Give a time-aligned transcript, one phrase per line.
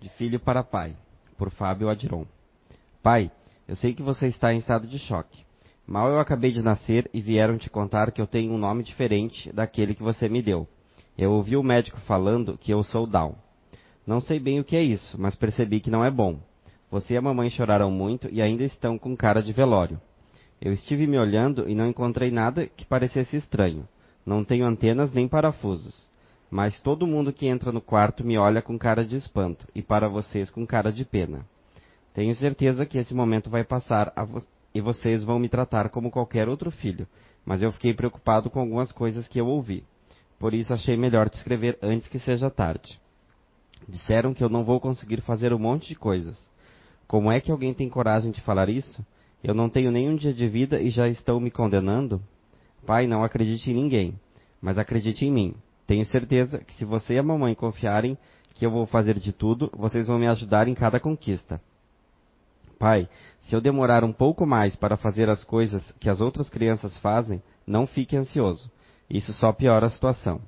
[0.00, 0.96] De filho para pai,
[1.36, 2.24] por Fábio Adiron.
[3.02, 3.32] Pai,
[3.66, 5.44] eu sei que você está em estado de choque.
[5.84, 9.52] Mal eu acabei de nascer e vieram te contar que eu tenho um nome diferente
[9.52, 10.68] daquele que você me deu.
[11.16, 13.34] Eu ouvi o médico falando que eu sou Down.
[14.06, 16.38] Não sei bem o que é isso, mas percebi que não é bom.
[16.90, 20.00] Você e a mamãe choraram muito e ainda estão com cara de velório.
[20.60, 23.86] Eu estive me olhando e não encontrei nada que parecesse estranho.
[24.24, 26.07] Não tenho antenas nem parafusos.
[26.50, 30.08] Mas todo mundo que entra no quarto me olha com cara de espanto e para
[30.08, 31.44] vocês com cara de pena.
[32.14, 34.42] Tenho certeza que esse momento vai passar vo
[34.74, 37.06] e vocês vão me tratar como qualquer outro filho,
[37.44, 39.82] mas eu fiquei preocupado com algumas coisas que eu ouvi.
[40.38, 43.00] Por isso achei melhor te escrever antes que seja tarde.
[43.88, 46.38] Disseram que eu não vou conseguir fazer um monte de coisas.
[47.06, 49.04] Como é que alguém tem coragem de falar isso?
[49.42, 52.22] Eu não tenho nenhum dia de vida e já estão me condenando?
[52.86, 54.14] Pai, não acredite em ninguém,
[54.60, 55.54] mas acredite em mim.
[55.88, 58.18] Tenho certeza que se você e a mamãe confiarem
[58.54, 61.58] que eu vou fazer de tudo, vocês vão me ajudar em cada conquista.
[62.78, 63.08] Pai,
[63.40, 67.42] se eu demorar um pouco mais para fazer as coisas que as outras crianças fazem,
[67.66, 68.70] não fique ansioso.
[69.08, 70.42] Isso só piora a situação.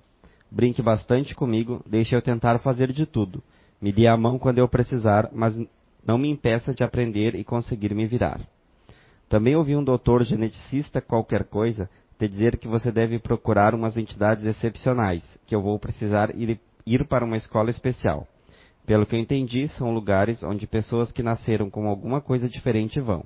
[0.50, 3.42] Brinque bastante comigo, deixe eu tentar fazer de tudo.
[3.80, 5.58] Me dê a mão quando eu precisar, mas
[6.06, 8.42] não me impeça de aprender e conseguir me virar.
[9.26, 11.88] Também ouvi um doutor geneticista qualquer coisa
[12.20, 17.06] te dizer que você deve procurar umas entidades excepcionais, que eu vou precisar ir, ir
[17.06, 18.28] para uma escola especial.
[18.84, 23.24] Pelo que eu entendi, são lugares onde pessoas que nasceram com alguma coisa diferente vão.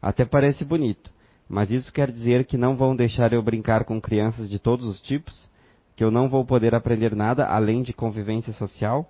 [0.00, 1.08] Até parece bonito,
[1.48, 5.00] mas isso quer dizer que não vão deixar eu brincar com crianças de todos os
[5.00, 5.48] tipos?
[5.94, 9.08] Que eu não vou poder aprender nada além de convivência social?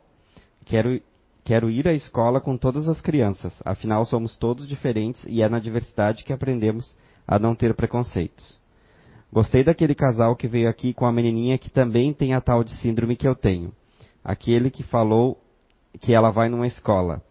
[0.67, 1.01] Quero,
[1.43, 5.59] quero ir à escola com todas as crianças, afinal somos todos diferentes e é na
[5.59, 8.61] diversidade que aprendemos a não ter preconceitos.
[9.33, 12.77] Gostei daquele casal que veio aqui com a menininha que também tem a tal de
[12.77, 13.73] síndrome que eu tenho.
[14.23, 15.41] Aquele que falou
[16.03, 17.23] que ela vai numa escola.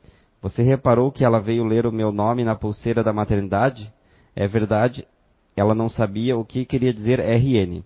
[0.42, 3.94] Você reparou que ela veio ler o meu nome na pulseira da maternidade?
[4.36, 5.08] É verdade,
[5.56, 7.84] ela não sabia o que queria dizer RN,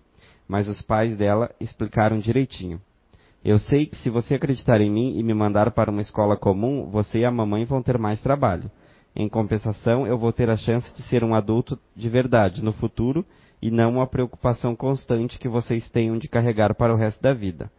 [0.48, 2.80] mas os pais dela explicaram direitinho.
[3.44, 6.88] Eu sei que se você acreditar em mim e me mandar para uma escola comum,
[6.90, 8.70] você e a mamãe vão ter mais trabalho.
[9.14, 13.24] Em compensação, eu vou ter a chance de ser um adulto de verdade no futuro
[13.60, 17.70] e não uma preocupação constante que vocês tenham de carregar para o resto da vida.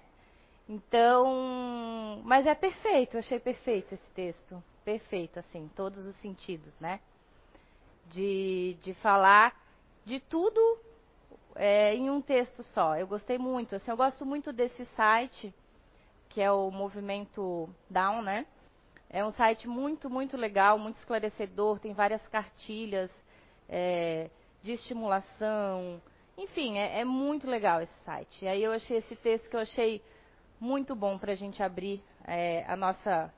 [0.67, 4.61] Então, mas é perfeito, eu achei perfeito esse texto.
[4.83, 6.99] Perfeito, assim, todos os sentidos, né?
[8.07, 9.55] De, de falar
[10.05, 10.59] de tudo
[11.55, 12.95] é, em um texto só.
[12.97, 13.75] Eu gostei muito.
[13.75, 15.53] Assim, eu gosto muito desse site,
[16.29, 18.45] que é o Movimento Down, né?
[19.09, 23.11] É um site muito, muito legal, muito esclarecedor, tem várias cartilhas
[23.69, 24.29] é,
[24.63, 26.01] de estimulação.
[26.35, 28.43] Enfim, é, é, muito legal esse site.
[28.43, 30.01] E aí eu achei esse texto que eu achei
[30.59, 33.31] muito bom para a gente abrir é, a nossa,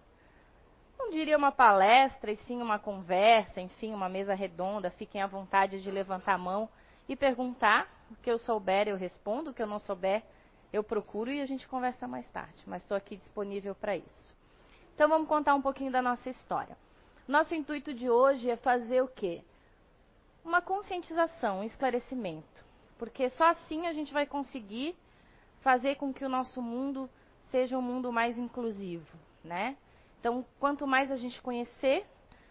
[0.98, 4.90] não diria uma palestra, e sim uma conversa, enfim, uma mesa redonda.
[4.92, 6.70] Fiquem à vontade de levantar a mão
[7.10, 7.88] e perguntar.
[8.12, 9.52] O que eu souber, eu respondo.
[9.52, 10.24] O que eu não souber,
[10.72, 12.64] eu procuro e a gente conversa mais tarde.
[12.66, 14.36] Mas estou aqui disponível para isso.
[14.94, 16.78] Então vamos contar um pouquinho da nossa história.
[17.28, 19.44] Nosso intuito de hoje é fazer o quê?
[20.44, 22.64] Uma conscientização, um esclarecimento.
[22.98, 24.96] Porque só assim a gente vai conseguir
[25.62, 27.10] fazer com que o nosso mundo
[27.52, 29.76] seja um mundo mais inclusivo, né?
[30.20, 32.06] Então, quanto mais a gente conhecer,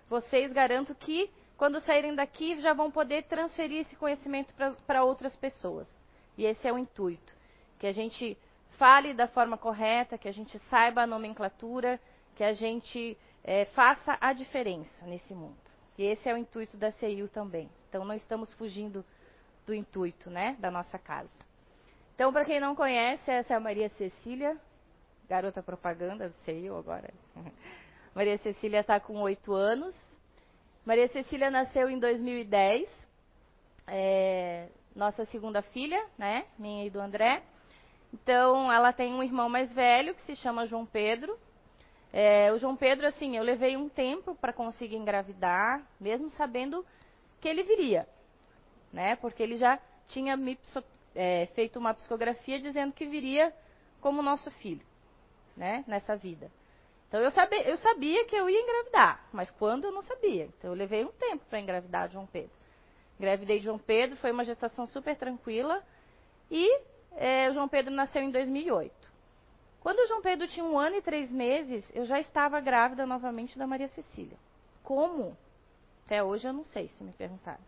[0.09, 1.31] vocês garanto que
[1.65, 4.53] quando saírem daqui, já vão poder transferir esse conhecimento
[4.87, 5.89] para outras pessoas.
[6.37, 7.35] E esse é o intuito.
[7.79, 8.37] Que a gente
[8.77, 11.99] fale da forma correta, que a gente saiba a nomenclatura,
[12.37, 15.57] que a gente é, faça a diferença nesse mundo.
[15.97, 17.71] E esse é o intuito da CEU também.
[17.89, 19.03] Então, não estamos fugindo
[19.67, 21.31] do intuito né, da nossa casa.
[22.15, 24.55] Então, para quem não conhece, essa é a Maria Cecília,
[25.27, 27.09] garota propaganda, sei eu agora.
[28.15, 29.95] Maria Cecília está com oito anos.
[30.85, 32.87] Maria Cecília nasceu em 2010,
[33.87, 36.45] é, nossa segunda filha, né?
[36.59, 37.43] Minha e do André.
[38.13, 41.39] Então, ela tem um irmão mais velho que se chama João Pedro.
[42.13, 46.85] É, o João Pedro, assim, eu levei um tempo para conseguir engravidar, mesmo sabendo
[47.41, 48.07] que ele viria,
[48.93, 49.17] né?
[49.17, 50.59] Porque ele já tinha me
[51.15, 53.55] é, feito uma psicografia dizendo que viria
[54.03, 54.85] como nosso filho,
[55.57, 55.83] né?
[55.87, 56.51] Nessa vida.
[57.15, 60.47] Então eu sabia, eu sabia que eu ia engravidar, mas quando eu não sabia.
[60.47, 62.51] Então eu levei um tempo para engravidar João Pedro.
[63.21, 65.81] Engravidei João Pedro, foi uma gestação super tranquila
[66.51, 66.81] e
[67.13, 68.93] é, o João Pedro nasceu em 2008.
[69.79, 73.57] Quando o João Pedro tinha um ano e três meses, eu já estava grávida novamente
[73.57, 74.37] da Maria Cecília.
[74.83, 75.39] Como?
[76.05, 77.63] Até hoje eu não sei, se me perguntaram.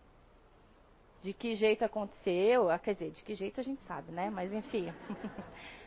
[1.23, 2.69] De que jeito aconteceu?
[2.69, 4.29] Ah, quer dizer, de que jeito a gente sabe, né?
[4.29, 4.93] Mas enfim.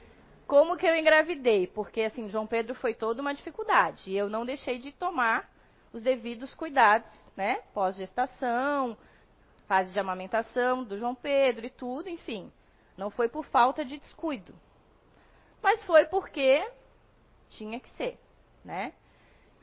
[0.50, 1.68] Como que eu engravidei?
[1.68, 4.10] Porque assim, João Pedro foi toda uma dificuldade.
[4.10, 5.48] E eu não deixei de tomar
[5.94, 7.08] os devidos cuidados,
[7.38, 7.62] né?
[7.72, 8.98] Pós-gestação,
[9.68, 12.52] fase de amamentação do João Pedro e tudo, enfim.
[12.98, 14.56] Não foi por falta de descuido.
[15.62, 16.68] Mas foi porque
[17.52, 18.18] tinha que ser,
[18.66, 18.94] né?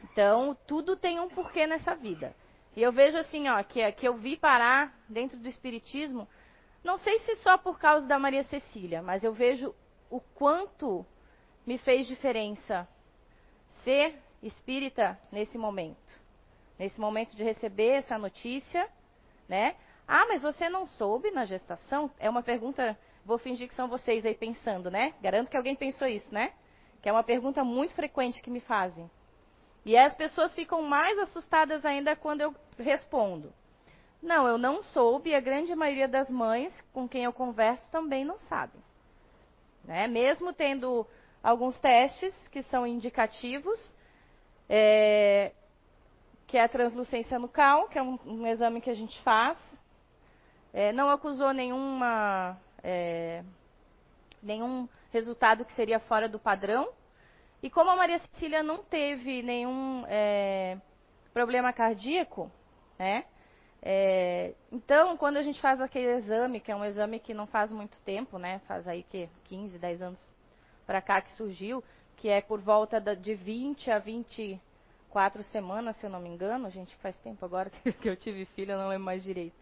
[0.05, 2.33] Então, tudo tem um porquê nessa vida.
[2.77, 6.29] E eu vejo assim, ó, que, que eu vi parar dentro do Espiritismo,
[6.85, 9.75] não sei se só por causa da Maria Cecília, mas eu vejo
[10.11, 11.05] o quanto
[11.67, 12.89] me fez diferença
[13.83, 15.97] ser espírita nesse momento.
[16.79, 18.89] Nesse momento de receber essa notícia,
[19.49, 19.77] né?
[20.07, 22.11] Ah, mas você não soube na gestação?
[22.19, 25.15] É uma pergunta, vou fingir que são vocês aí pensando, né?
[25.21, 26.53] Garanto que alguém pensou isso, né?
[27.03, 29.11] Que é uma pergunta muito frequente que me fazem.
[29.85, 33.53] E as pessoas ficam mais assustadas ainda quando eu respondo.
[34.23, 38.25] Não, eu não soube, e a grande maioria das mães com quem eu converso também
[38.25, 38.83] não sabem.
[39.87, 40.07] Né?
[40.09, 41.07] Mesmo tendo
[41.43, 43.79] alguns testes que são indicativos,
[44.69, 45.53] é,
[46.47, 49.57] que é a translucência nucal, que é um, um exame que a gente faz.
[50.73, 53.45] É, não acusou nenhuma, é,
[54.43, 56.89] nenhum resultado que seria fora do padrão.
[57.63, 60.77] E como a Maria Cecília não teve nenhum é,
[61.33, 62.51] problema cardíaco,
[62.99, 63.25] né?
[63.89, 67.73] É, então, quando a gente faz aquele exame, que é um exame que não faz
[67.73, 68.61] muito tempo, né?
[68.67, 70.35] Faz aí que 15, 10 anos
[70.85, 71.85] para cá que surgiu,
[72.17, 76.69] que é por volta de 20 a 24 semanas, se eu não me engano.
[76.69, 77.71] Gente, faz tempo agora
[78.03, 79.55] que eu tive filho, eu não lembro mais direito.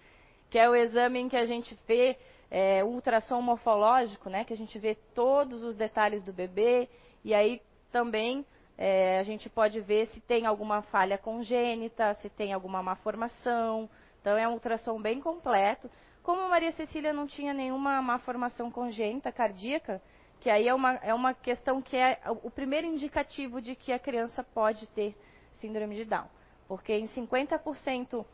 [0.49, 2.17] Que é o exame em que a gente vê
[2.51, 4.43] é, ultrassom morfológico, né?
[4.43, 6.89] Que a gente vê todos os detalhes do bebê
[7.23, 7.61] e aí
[7.93, 8.47] também
[8.79, 13.87] é, a gente pode ver se tem alguma falha congênita, se tem alguma malformação.
[14.25, 15.91] Então é um ultrassom bem completo.
[16.23, 20.01] Como a Maria Cecília não tinha nenhuma malformação congênita cardíaca,
[20.41, 23.99] que aí é uma, é uma questão que é o primeiro indicativo de que a
[23.99, 25.15] criança pode ter
[25.61, 26.27] síndrome de Down.
[26.67, 28.25] Porque em 50%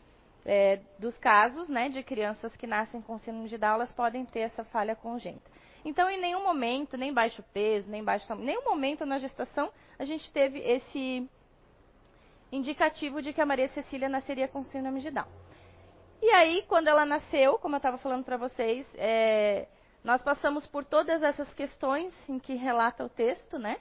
[0.47, 4.43] é, dos casos né, de crianças que nascem com síndrome de Down, elas podem ter
[4.43, 5.51] essa falha congênita.
[5.85, 10.05] Então, em nenhum momento, nem baixo peso, nem baixo tamanho, nenhum momento na gestação a
[10.05, 11.29] gente teve esse
[12.53, 15.50] indicativo de que a Maria Cecília nasceria com síndrome de Down.
[16.23, 19.67] E aí, quando ela nasceu, como eu estava falando para vocês, é,
[20.05, 23.79] nós passamos por todas essas questões em que relata o texto, né?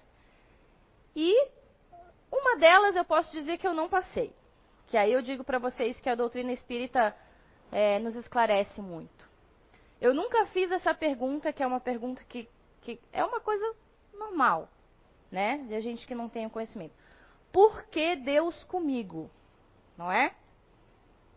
[1.15, 1.50] E
[2.31, 4.34] uma delas eu posso dizer que eu não passei.
[4.88, 7.15] Que aí eu digo para vocês que a doutrina espírita
[7.72, 9.27] é, nos esclarece muito.
[10.00, 12.48] Eu nunca fiz essa pergunta, que é uma pergunta que,
[12.81, 13.75] que é uma coisa
[14.13, 14.69] normal,
[15.29, 15.58] né?
[15.67, 16.93] De a gente que não tem o conhecimento.
[17.51, 19.29] Por que Deus comigo?
[19.98, 20.34] Não é?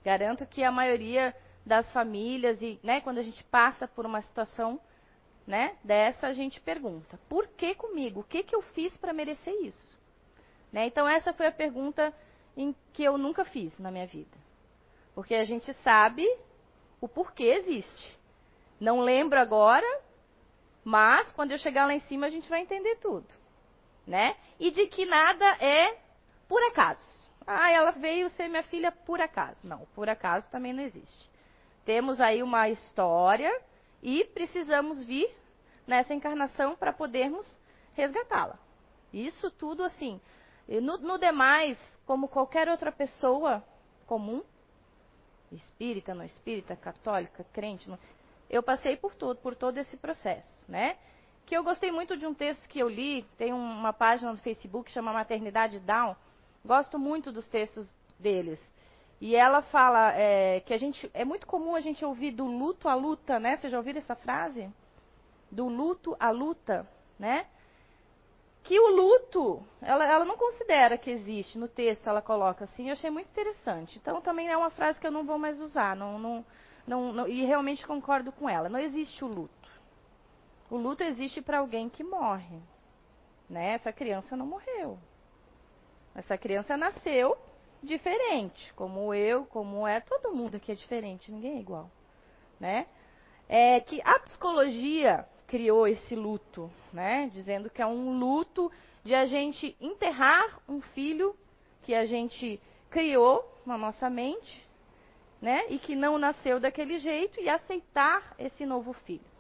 [0.05, 4.81] Garanto que a maioria das famílias e, né, quando a gente passa por uma situação,
[5.47, 8.21] né, dessa a gente pergunta: por que comigo?
[8.21, 9.99] O que que eu fiz para merecer isso?
[10.73, 10.87] Né?
[10.87, 12.13] Então essa foi a pergunta
[12.57, 14.37] em que eu nunca fiz na minha vida.
[15.15, 16.27] Porque a gente sabe
[17.01, 18.19] o porquê existe.
[18.81, 19.87] Não lembro agora,
[20.83, 23.27] mas quando eu chegar lá em cima a gente vai entender tudo,
[24.07, 24.37] né?
[24.59, 25.97] E de que nada é
[26.49, 27.22] por acaso.
[27.47, 29.67] Ah, ela veio ser minha filha por acaso.
[29.67, 31.31] Não, por acaso também não existe.
[31.85, 33.53] Temos aí uma história
[34.03, 35.31] e precisamos vir
[35.87, 37.59] nessa encarnação para podermos
[37.95, 38.59] resgatá-la.
[39.13, 40.21] Isso tudo assim.
[40.69, 43.63] No, no demais, como qualquer outra pessoa
[44.07, 44.43] comum,
[45.51, 47.99] espírita, não espírita, católica, crente, não,
[48.49, 50.97] eu passei por tudo, por todo esse processo, né?
[51.47, 54.87] Que eu gostei muito de um texto que eu li, tem uma página no Facebook
[54.87, 56.15] que chama Maternidade Down.
[56.65, 58.61] Gosto muito dos textos deles.
[59.21, 62.89] E ela fala é, que a gente é muito comum a gente ouvir do luto
[62.89, 63.57] à luta, né?
[63.57, 64.69] Vocês já ouviram essa frase?
[65.53, 66.89] do luto à luta,
[67.19, 67.47] né?
[68.65, 72.95] Que o luto, ela, ela não considera que existe, no texto ela coloca assim, eu
[72.95, 73.99] achei muito interessante.
[73.99, 76.45] Então também é uma frase que eu não vou mais usar, não, não,
[76.87, 78.69] não, não e realmente concordo com ela.
[78.69, 79.69] Não existe o luto.
[80.71, 82.59] O luto existe para alguém que morre.
[83.51, 83.75] Né?
[83.75, 84.99] Essa criança não morreu.
[86.15, 87.37] Essa criança nasceu
[87.83, 91.91] diferente, como eu, como é, todo mundo aqui é diferente, ninguém é igual,
[92.61, 92.87] né?
[93.49, 97.31] É que a psicologia criou esse luto, né?
[97.33, 98.71] Dizendo que é um luto
[99.05, 101.37] de a gente enterrar um filho
[101.83, 104.67] que a gente criou na nossa mente,
[105.41, 105.65] né?
[105.69, 109.33] E que não nasceu daquele jeito e aceitar esse novo filho.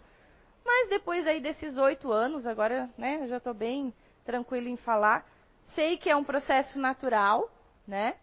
[0.64, 3.20] Mas depois aí desses oito anos, agora, né?
[3.22, 5.26] Eu já estou bem tranquilo em falar.
[5.74, 7.50] Sei que é um processo natural,
[7.86, 8.14] né?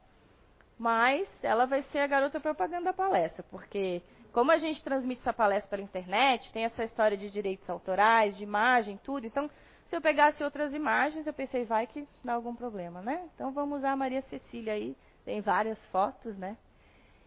[0.78, 5.34] Mas ela vai ser a garota propaganda da palestra, porque como a gente transmite essa
[5.34, 9.26] palestra pela internet, tem essa história de direitos autorais, de imagem, tudo.
[9.26, 9.50] Então,
[9.88, 13.28] se eu pegasse outras imagens, eu pensei, vai que dá algum problema, né?
[13.34, 14.96] Então, vamos usar a Maria Cecília aí.
[15.26, 16.56] Tem várias fotos, né?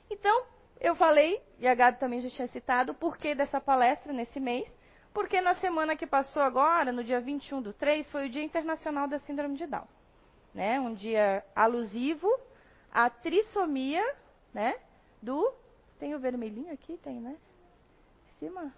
[0.09, 0.45] Então,
[0.81, 4.67] eu falei, e a Gabi também já tinha citado, o porquê dessa palestra nesse mês.
[5.13, 9.09] Porque na semana que passou agora, no dia 21 do 3, foi o Dia Internacional
[9.09, 9.87] da Síndrome de Down.
[10.55, 10.79] Né?
[10.81, 12.29] Um dia alusivo
[12.91, 14.05] à trissomia,
[14.53, 14.79] né?
[15.21, 15.55] Do
[15.99, 16.99] tem o vermelhinho aqui?
[16.99, 17.37] Tem, né?
[18.27, 18.75] Em cima?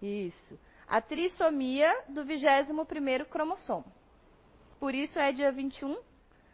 [0.00, 0.58] Isso.
[0.86, 3.84] A trissomia do 21 cromossomo.
[4.78, 6.00] Por isso é dia 21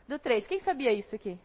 [0.08, 0.46] do 3.
[0.46, 1.38] Quem sabia isso aqui?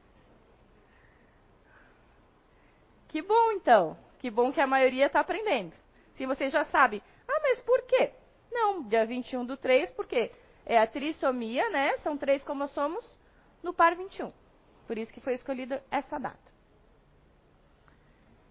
[3.09, 3.97] Que bom, então.
[4.19, 5.73] Que bom que a maioria está aprendendo.
[6.15, 7.03] Se você já sabe.
[7.27, 8.13] Ah, mas por quê?
[8.51, 10.31] Não, dia 21 do 3, porque
[10.65, 11.97] é a trissomia, né?
[11.99, 13.05] São três cromossomos
[13.63, 14.31] no par 21.
[14.87, 16.49] Por isso que foi escolhida essa data.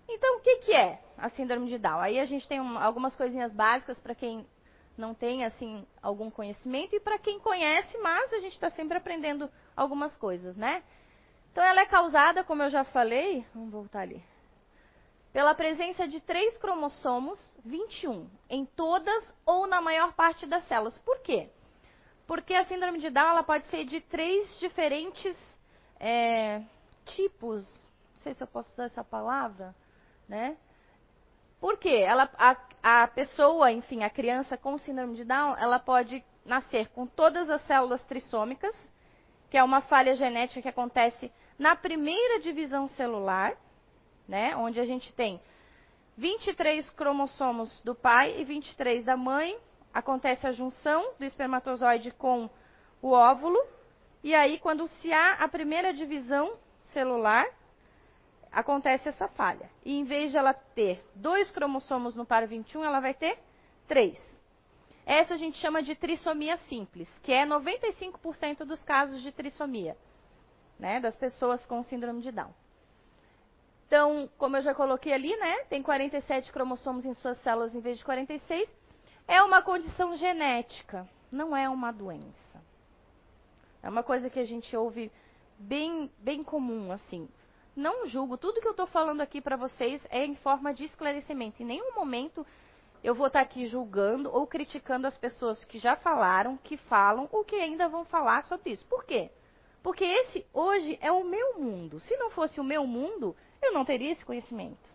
[0.09, 2.01] Então, o que, que é a síndrome de Down?
[2.01, 4.47] Aí a gente tem um, algumas coisinhas básicas para quem
[4.97, 9.49] não tem assim algum conhecimento e para quem conhece, mas a gente está sempre aprendendo
[9.77, 10.83] algumas coisas, né?
[11.53, 14.23] Então, ela é causada, como eu já falei, vamos voltar ali,
[15.33, 20.99] pela presença de três cromossomos 21 em todas ou na maior parte das células.
[21.01, 21.51] Por quê?
[22.29, 25.37] Porque a síndrome de Down ela pode ser de três diferentes
[25.99, 26.63] é,
[27.07, 27.67] tipos.
[28.15, 29.75] Não sei se eu posso usar essa palavra
[30.29, 30.57] né?
[31.61, 32.05] Por quê?
[32.07, 32.57] Ela, a,
[33.03, 37.63] a pessoa, enfim, a criança com síndrome de Down, ela pode nascer com todas as
[37.63, 38.75] células trissômicas,
[39.51, 43.57] que é uma falha genética que acontece na primeira divisão celular,
[44.29, 44.55] né?
[44.57, 45.41] Onde a gente tem
[46.17, 49.59] 23 cromossomos do pai e 23 da mãe.
[49.93, 52.49] Acontece a junção do espermatozoide com
[53.01, 53.59] o óvulo.
[54.23, 56.53] E aí, quando se há a primeira divisão
[56.93, 57.47] celular,
[58.51, 59.71] acontece essa falha.
[59.85, 63.39] E em vez de ela ter dois cromossomos no par 21, ela vai ter
[63.87, 64.19] três.
[65.07, 69.97] Essa a gente chama de trissomia simples, que é 95% dos casos de trissomia,
[70.79, 72.53] né, das pessoas com síndrome de Down.
[73.87, 77.97] Então, como eu já coloquei ali, né, tem 47 cromossomos em suas células em vez
[77.97, 78.69] de 46.
[79.29, 82.27] É uma condição genética, não é uma doença.
[83.81, 85.13] É uma coisa que a gente ouve
[85.59, 87.29] bem, bem comum, assim
[87.79, 88.37] não julgo.
[88.37, 91.63] Tudo que eu estou falando aqui para vocês é em forma de esclarecimento.
[91.63, 92.45] Em nenhum momento
[93.03, 97.29] eu vou estar tá aqui julgando ou criticando as pessoas que já falaram, que falam
[97.31, 98.85] ou que ainda vão falar sobre isso.
[98.87, 99.31] Por quê?
[99.83, 102.01] Porque esse hoje é o meu mundo.
[102.01, 104.89] Se não fosse o meu mundo, eu não teria esse conhecimento.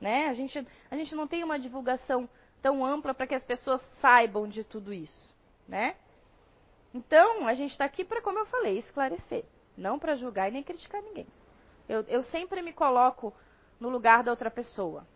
[0.00, 0.28] Né?
[0.28, 2.28] A, gente, a gente não tem uma divulgação
[2.62, 5.34] tão ampla para que as pessoas saibam de tudo isso.
[5.68, 5.96] Né?
[6.94, 9.44] Então, a gente está aqui para, como eu falei, esclarecer.
[9.76, 11.26] Não para julgar e nem criticar ninguém.
[11.88, 13.34] Eu, eu sempre me coloco
[13.80, 15.06] no lugar da outra pessoa.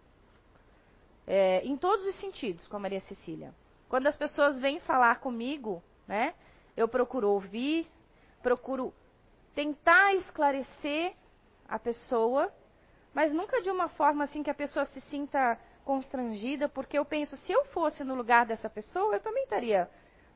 [1.26, 3.54] É, em todos os sentidos, com a Maria Cecília.
[3.88, 6.34] Quando as pessoas vêm falar comigo, né,
[6.76, 7.86] eu procuro ouvir,
[8.42, 8.92] procuro
[9.54, 11.14] tentar esclarecer
[11.68, 12.52] a pessoa,
[13.12, 17.36] mas nunca de uma forma assim que a pessoa se sinta constrangida, porque eu penso,
[17.36, 19.88] se eu fosse no lugar dessa pessoa, eu também estaria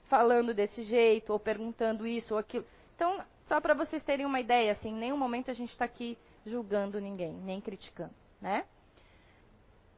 [0.05, 2.65] falando desse jeito, ou perguntando isso ou aquilo.
[2.95, 6.17] Então, só para vocês terem uma ideia, assim, em nenhum momento a gente está aqui
[6.47, 8.65] julgando ninguém, nem criticando, né?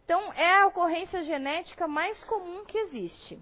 [0.05, 3.39] Então, é a ocorrência genética mais comum que existe.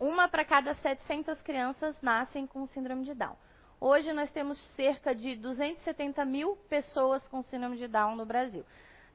[0.00, 3.36] Uma para cada 700 crianças nascem com síndrome de Down.
[3.78, 8.64] Hoje nós temos cerca de 270 mil pessoas com síndrome de Down no Brasil.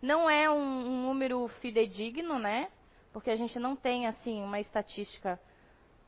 [0.01, 2.70] Não é um, um número fidedigno, né?
[3.12, 5.39] Porque a gente não tem assim uma estatística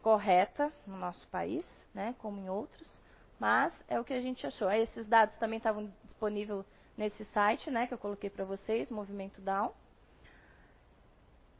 [0.02, 2.16] correta no nosso país, né?
[2.20, 3.00] Como em outros.
[3.40, 4.72] Mas é o que a gente achou.
[4.72, 6.64] Esses dados também estavam disponíveis
[6.96, 9.74] nesse site, né, que eu coloquei para vocês, Movimento Down.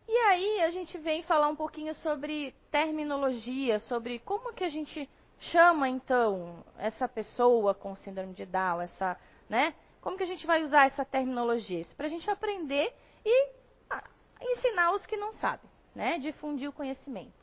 [0.08, 5.10] E aí a gente vem falar um pouquinho sobre terminologia, sobre como que a gente
[5.40, 9.18] chama então essa pessoa com síndrome de Down, essa,
[9.50, 9.74] né?
[10.02, 11.86] Como que a gente vai usar essa terminologia?
[11.96, 12.94] Para a gente aprender
[13.24, 13.50] e
[13.90, 14.04] ah,
[14.42, 16.18] ensinar os que não sabem, né?
[16.18, 17.40] Difundir o conhecimento.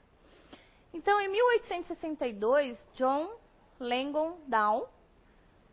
[0.93, 3.31] Então, em 1862, John
[3.79, 4.89] Langdon Down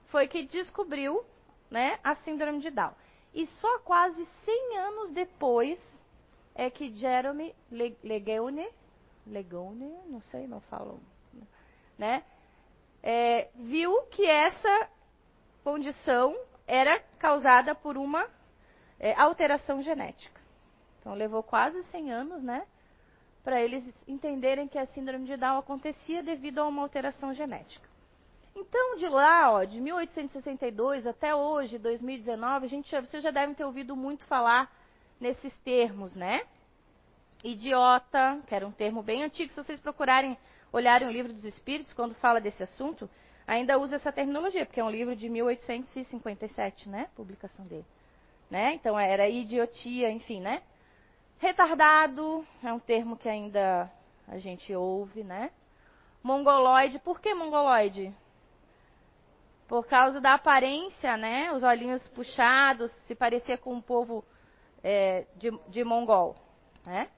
[0.09, 1.25] foi que descobriu,
[1.71, 2.93] né, a síndrome de Down.
[3.33, 5.79] E só quase 100 anos depois
[6.53, 7.55] é que Jeremy
[8.03, 8.69] Legeune,
[9.25, 10.99] Legeune, não sei, não falo,
[11.97, 12.23] né,
[13.01, 14.89] é, viu que essa
[15.63, 16.37] condição
[16.67, 18.27] era causada por uma
[18.99, 20.41] é, alteração genética.
[20.99, 22.65] Então levou quase 100 anos, né,
[23.43, 27.87] para eles entenderem que a síndrome de Down acontecia devido a uma alteração genética.
[28.55, 33.65] Então, de lá, ó, de 1862 até hoje, 2019, a gente, vocês já devem ter
[33.65, 34.71] ouvido muito falar
[35.19, 36.41] nesses termos, né?
[37.43, 40.37] Idiota, que era um termo bem antigo, se vocês procurarem,
[40.71, 43.09] olharem o livro dos Espíritos, quando fala desse assunto,
[43.47, 47.09] ainda usa essa terminologia, porque é um livro de 1857, né?
[47.15, 47.85] Publicação dele.
[48.49, 48.73] Né?
[48.73, 50.61] Então era idiotia, enfim, né?
[51.39, 53.91] Retardado é um termo que ainda
[54.27, 55.51] a gente ouve, né?
[56.23, 58.13] Mongoloide, por que mongoloide?
[59.67, 61.51] Por causa da aparência, né?
[61.51, 64.23] Os olhinhos puxados, se parecia com um povo
[64.83, 66.35] é, de, de mongol,
[66.85, 67.09] né?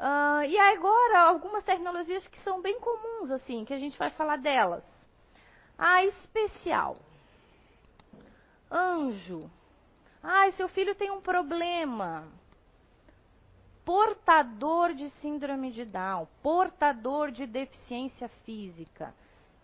[0.00, 4.38] Uh, e agora, algumas tecnologias que são bem comuns, assim, que a gente vai falar
[4.38, 4.82] delas.
[5.82, 6.94] A especial.
[8.70, 9.40] Anjo.
[10.22, 12.28] Ai, seu filho tem um problema.
[13.82, 19.14] Portador de síndrome de Down, portador de deficiência física.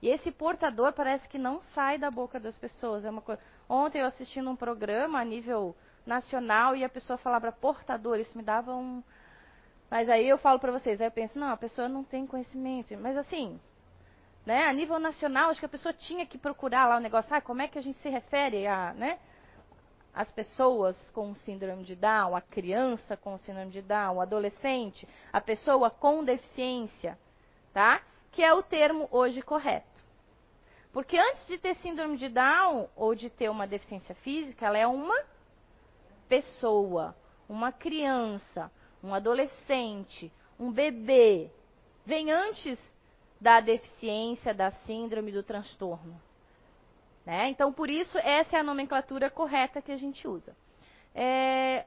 [0.00, 3.04] E esse portador parece que não sai da boca das pessoas.
[3.04, 3.42] É uma coisa...
[3.68, 8.42] Ontem eu assistindo um programa a nível nacional e a pessoa falava portador, isso me
[8.42, 9.02] dava um.
[9.90, 12.96] Mas aí eu falo para vocês, aí eu penso, não, a pessoa não tem conhecimento.
[12.96, 13.60] Mas assim,
[14.46, 14.68] né?
[14.68, 17.60] A nível nacional, acho que a pessoa tinha que procurar lá o negócio, ah, como
[17.60, 19.18] é que a gente se refere a, né?
[20.14, 25.40] As pessoas com síndrome de Down, a criança com síndrome de Down, o adolescente, a
[25.40, 27.18] pessoa com deficiência,
[27.74, 28.00] tá?
[28.30, 29.96] Que é o termo hoje correto.
[30.92, 34.86] Porque antes de ter síndrome de Down ou de ter uma deficiência física, ela é
[34.86, 35.24] uma
[36.28, 37.14] pessoa,
[37.48, 38.70] uma criança,
[39.02, 41.50] um adolescente, um bebê.
[42.06, 42.78] Vem antes
[43.40, 46.20] da deficiência, da síndrome, do transtorno.
[47.24, 47.48] Né?
[47.48, 50.56] Então, por isso, essa é a nomenclatura correta que a gente usa.
[51.14, 51.84] É...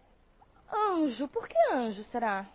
[0.71, 2.45] Anjo, por que anjo será?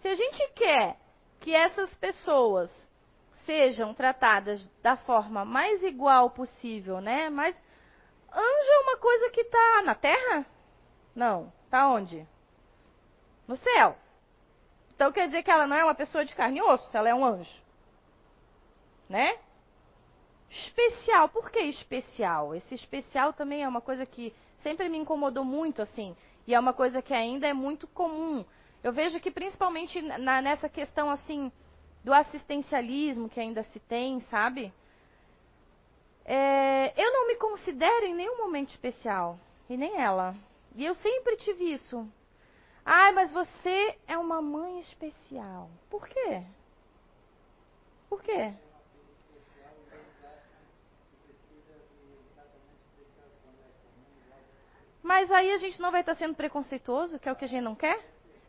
[0.00, 0.96] Se a gente quer
[1.40, 2.70] que essas pessoas
[3.46, 7.30] sejam tratadas da forma mais igual possível, né?
[7.30, 7.56] Mas
[8.32, 10.44] anjo é uma coisa que está na Terra?
[11.14, 11.52] Não.
[11.64, 12.26] Está onde?
[13.46, 13.96] No céu.
[14.94, 17.14] Então quer dizer que ela não é uma pessoa de carne e osso, ela é
[17.14, 17.65] um anjo
[19.08, 19.38] né?
[20.50, 22.54] Especial, por que especial?
[22.54, 26.16] Esse especial também é uma coisa que sempre me incomodou muito, assim,
[26.46, 28.44] e é uma coisa que ainda é muito comum.
[28.82, 31.50] Eu vejo que principalmente na, nessa questão, assim,
[32.04, 34.72] do assistencialismo que ainda se tem, sabe?
[36.24, 39.38] É, eu não me considero em nenhum momento especial,
[39.68, 40.34] e nem ela.
[40.74, 42.06] E eu sempre tive isso.
[42.84, 45.68] Ai, mas você é uma mãe especial.
[45.90, 46.42] Por quê?
[48.08, 48.54] Por quê?
[55.06, 57.62] Mas aí a gente não vai estar sendo preconceituoso, que é o que a gente
[57.62, 58.04] não quer?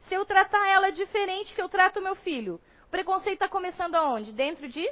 [0.07, 3.93] Se eu tratar ela diferente que eu trato o meu filho, o preconceito está começando
[3.93, 4.31] aonde?
[4.31, 4.91] Dentro de?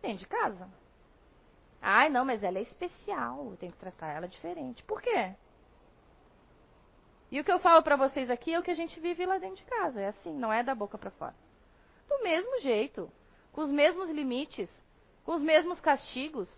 [0.00, 0.70] Dentro de casa.
[1.82, 4.84] Ai, não, mas ela é especial, eu tenho que tratar ela diferente.
[4.84, 5.34] Por quê?
[7.32, 9.36] E o que eu falo para vocês aqui é o que a gente vive lá
[9.38, 10.00] dentro de casa.
[10.00, 11.34] É assim, não é da boca para fora.
[12.08, 13.10] Do mesmo jeito,
[13.50, 14.70] com os mesmos limites,
[15.24, 16.48] com os mesmos castigos,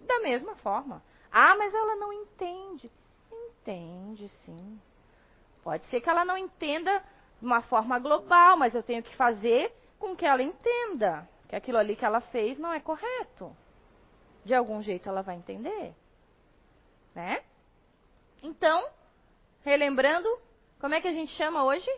[0.00, 1.00] da mesma forma.
[1.30, 2.90] Ah, mas ela não entende.
[3.66, 4.80] Entende, sim.
[5.64, 7.02] Pode ser que ela não entenda
[7.40, 11.76] de uma forma global, mas eu tenho que fazer com que ela entenda que aquilo
[11.76, 13.54] ali que ela fez não é correto.
[14.44, 15.92] De algum jeito ela vai entender.
[17.12, 17.42] Né?
[18.40, 18.88] Então,
[19.64, 20.28] relembrando,
[20.78, 21.90] como é que a gente chama hoje?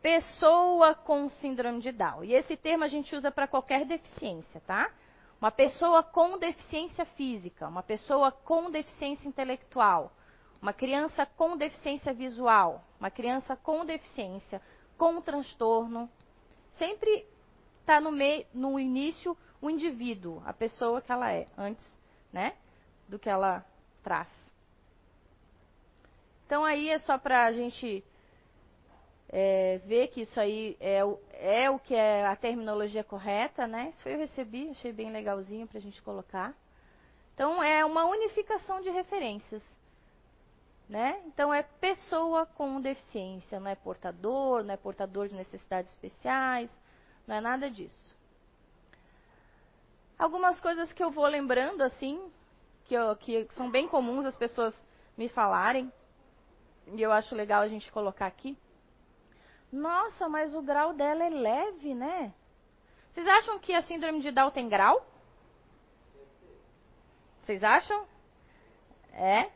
[0.00, 2.22] Pessoa com síndrome de Down.
[2.22, 4.92] E esse termo a gente usa para qualquer deficiência, tá?
[5.44, 10.10] Uma pessoa com deficiência física, uma pessoa com deficiência intelectual,
[10.62, 14.62] uma criança com deficiência visual, uma criança com deficiência,
[14.96, 16.08] com transtorno.
[16.78, 17.26] Sempre
[17.78, 21.86] está no, meio, no início o indivíduo, a pessoa que ela é, antes
[22.32, 22.54] né,
[23.06, 23.66] do que ela
[24.02, 24.28] traz.
[26.46, 28.02] Então aí é só para a gente
[29.36, 33.92] é, ver que isso aí é o, é o que é a terminologia correta, né?
[33.92, 36.54] Isso eu recebi, achei bem legalzinho para a gente colocar.
[37.34, 39.60] Então é uma unificação de referências.
[40.88, 41.20] Né?
[41.26, 46.70] Então é pessoa com deficiência, não é portador, não é portador de necessidades especiais,
[47.26, 48.14] não é nada disso.
[50.16, 52.22] Algumas coisas que eu vou lembrando assim,
[52.84, 54.72] que, eu, que são bem comuns as pessoas
[55.16, 55.92] me falarem,
[56.92, 58.56] e eu acho legal a gente colocar aqui.
[59.74, 62.32] Nossa, mas o grau dela é leve, né?
[63.12, 65.04] Vocês acham que a síndrome de Down tem grau?
[67.42, 68.06] Vocês acham?
[69.12, 69.50] É?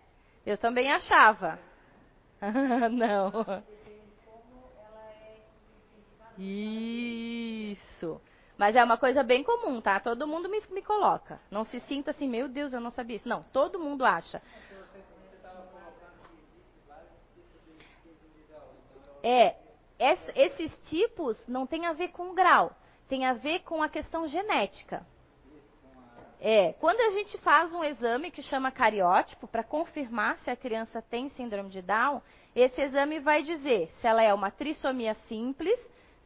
[0.44, 1.56] Eu também achava.
[2.90, 3.62] Não.
[6.36, 8.20] Isso.
[8.56, 10.00] Mas é uma coisa bem comum, tá?
[10.00, 11.40] Todo mundo me, me coloca.
[11.48, 13.28] Não se sinta assim, meu Deus, eu não sabia isso.
[13.28, 14.42] Não, todo mundo acha.
[19.22, 19.67] É,
[19.98, 22.72] esses tipos não tem a ver com grau,
[23.08, 25.04] tem a ver com a questão genética.
[26.40, 31.02] É, quando a gente faz um exame que chama cariótipo para confirmar se a criança
[31.02, 32.22] tem síndrome de Down,
[32.54, 35.78] esse exame vai dizer se ela é uma trissomia simples,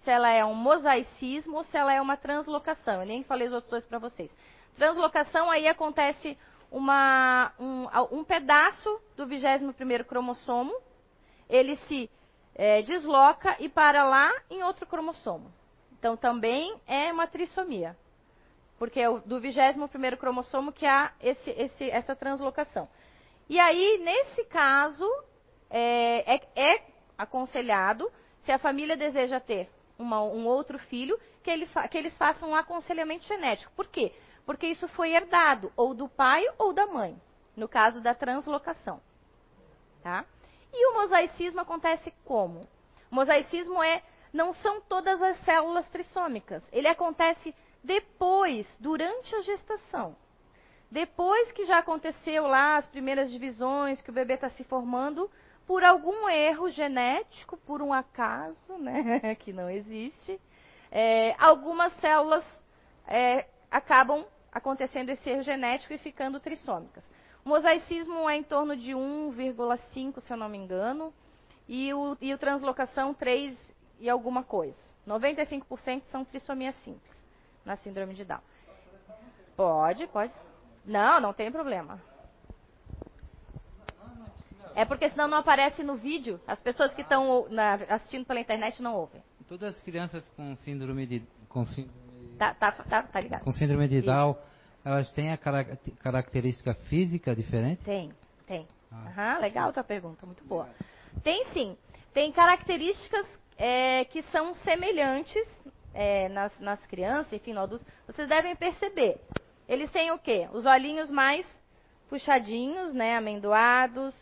[0.04, 3.00] se ela é um mosaicismo ou se ela é uma translocação.
[3.00, 4.30] Eu nem falei os outros dois para vocês.
[4.76, 6.36] Translocação aí acontece
[6.70, 10.74] uma, um, um pedaço do 21º cromossomo,
[11.48, 12.10] ele se
[12.54, 15.52] é, desloca e para lá em outro cromossomo.
[15.98, 17.96] Então também é uma trissomia
[18.82, 22.88] porque é do 21 cromossomo que há esse, esse, essa translocação.
[23.48, 25.08] E aí, nesse caso,
[25.70, 26.82] é, é, é
[27.16, 28.10] aconselhado,
[28.44, 32.56] se a família deseja ter uma, um outro filho, que, ele, que eles façam um
[32.56, 33.72] aconselhamento genético.
[33.76, 34.12] Por quê?
[34.44, 37.16] Porque isso foi herdado ou do pai ou da mãe,
[37.56, 39.00] no caso da translocação.
[40.02, 40.24] Tá?
[40.72, 42.60] E o mosaicismo acontece como?
[43.10, 46.62] O mosaicismo é não são todas as células trissômicas.
[46.72, 47.54] Ele acontece
[47.84, 50.16] depois, durante a gestação.
[50.90, 55.30] Depois que já aconteceu lá as primeiras divisões, que o bebê está se formando,
[55.66, 60.40] por algum erro genético, por um acaso, né, que não existe,
[60.90, 62.44] é, algumas células
[63.06, 67.04] é, acabam acontecendo esse erro genético e ficando trissômicas.
[67.44, 71.12] O mosaicismo é em torno de 1,5, se eu não me engano,
[71.68, 73.56] e o, e o translocação 3
[74.00, 74.78] e alguma coisa.
[75.06, 77.16] 95% são trissomia simples
[77.64, 78.40] na síndrome de Down.
[79.56, 80.32] Pode, pode.
[80.84, 82.00] Não, não tem problema.
[84.74, 86.40] É porque senão não aparece no vídeo.
[86.46, 87.46] As pessoas que estão
[87.88, 89.22] assistindo pela internet não ouvem.
[89.48, 91.22] Todas as crianças com síndrome de.
[91.48, 91.92] Com síndrome,
[92.38, 93.44] tá, tá, tá, tá ligado.
[93.44, 94.34] Com síndrome de Down,
[94.84, 95.38] elas têm a
[96.02, 97.84] característica física diferente?
[97.84, 98.12] Tem,
[98.46, 98.66] tem.
[98.90, 100.68] Ah, uhum, legal a tua pergunta, muito boa.
[101.22, 101.76] Tem sim.
[102.12, 105.48] Tem características é, que são semelhantes
[105.94, 109.20] é, nas, nas crianças, enfim, no adulto, vocês devem perceber.
[109.68, 110.48] Eles têm o quê?
[110.52, 111.46] Os olhinhos mais
[112.08, 114.14] puxadinhos, né, amendoados.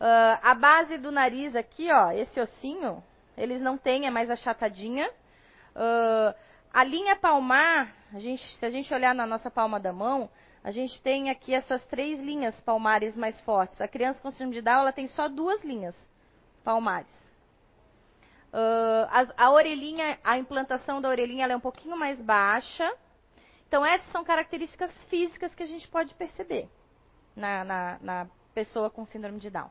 [0.00, 3.02] Uh, a base do nariz aqui, ó, esse ossinho,
[3.36, 5.08] eles não têm, é mais achatadinha.
[5.74, 6.34] Uh,
[6.72, 10.30] a linha palmar, a gente, se a gente olhar na nossa palma da mão,
[10.64, 13.78] a gente tem aqui essas três linhas palmares mais fortes.
[13.80, 15.94] A criança com síndrome de Down, ela tem só duas linhas
[16.64, 17.12] palmares.
[18.52, 22.90] Uh, a, a, orelhinha, a implantação da orelhinha é um pouquinho mais baixa.
[23.68, 26.68] Então, essas são características físicas que a gente pode perceber
[27.36, 29.70] na, na, na pessoa com síndrome de Down,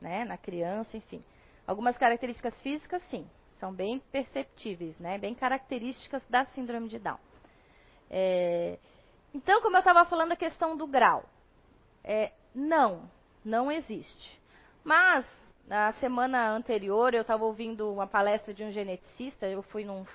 [0.00, 0.24] né?
[0.24, 1.22] na criança, enfim.
[1.64, 3.24] Algumas características físicas, sim,
[3.60, 5.18] são bem perceptíveis, né?
[5.18, 7.18] bem características da síndrome de Down.
[8.10, 8.78] É,
[9.34, 11.24] então, como eu estava falando, a questão do grau.
[12.02, 13.10] É, não,
[13.44, 14.40] não existe.
[14.84, 15.26] Mas
[15.66, 20.06] na semana anterior, eu estava ouvindo uma palestra de um geneticista, eu fui num,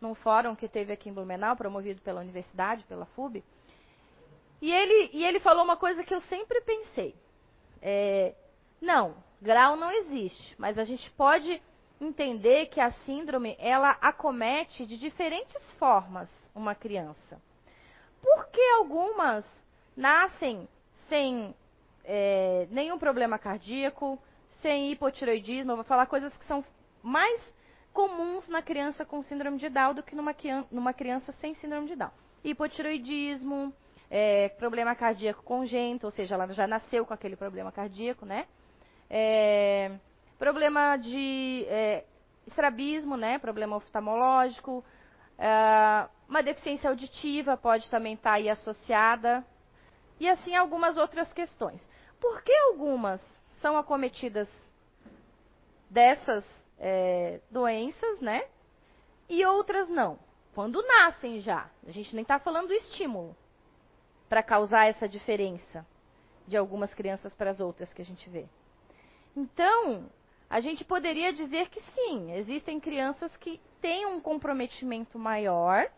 [0.00, 3.44] num fórum que teve aqui em Blumenau, promovido pela universidade, pela FUB,
[4.60, 7.14] e ele, e ele falou uma coisa que eu sempre pensei.
[7.80, 8.34] É,
[8.80, 11.62] não, grau não existe, mas a gente pode
[12.00, 17.40] entender que a síndrome, ela acomete de diferentes formas uma criança.
[18.22, 19.44] Porque algumas
[19.96, 20.68] nascem
[21.08, 21.54] sem
[22.04, 24.18] é, nenhum problema cardíaco,
[24.60, 26.64] sem hipotiroidismo, eu vou falar coisas que são
[27.02, 27.40] mais
[27.92, 30.34] comuns na criança com síndrome de Down do que numa,
[30.70, 32.10] numa criança sem síndrome de Down.
[32.44, 33.72] Hipotiroidismo,
[34.10, 38.46] é, problema cardíaco congênito, ou seja, ela já nasceu com aquele problema cardíaco, né?
[39.10, 39.92] É,
[40.38, 42.04] problema de é,
[42.46, 43.38] estrabismo, né?
[43.38, 44.84] Problema oftalmológico.
[45.38, 49.44] É, uma deficiência auditiva pode também estar tá aí associada.
[50.20, 51.86] E assim algumas outras questões.
[52.20, 53.20] Por que algumas
[53.60, 54.48] são acometidas
[55.90, 56.44] dessas
[56.78, 58.44] é, doenças, né?
[59.28, 60.18] E outras não.
[60.54, 61.68] Quando nascem já.
[61.86, 63.36] A gente nem está falando do estímulo
[64.28, 65.86] para causar essa diferença
[66.46, 68.46] de algumas crianças para as outras que a gente vê.
[69.36, 70.10] Então,
[70.48, 75.90] a gente poderia dizer que sim, existem crianças que têm um comprometimento maior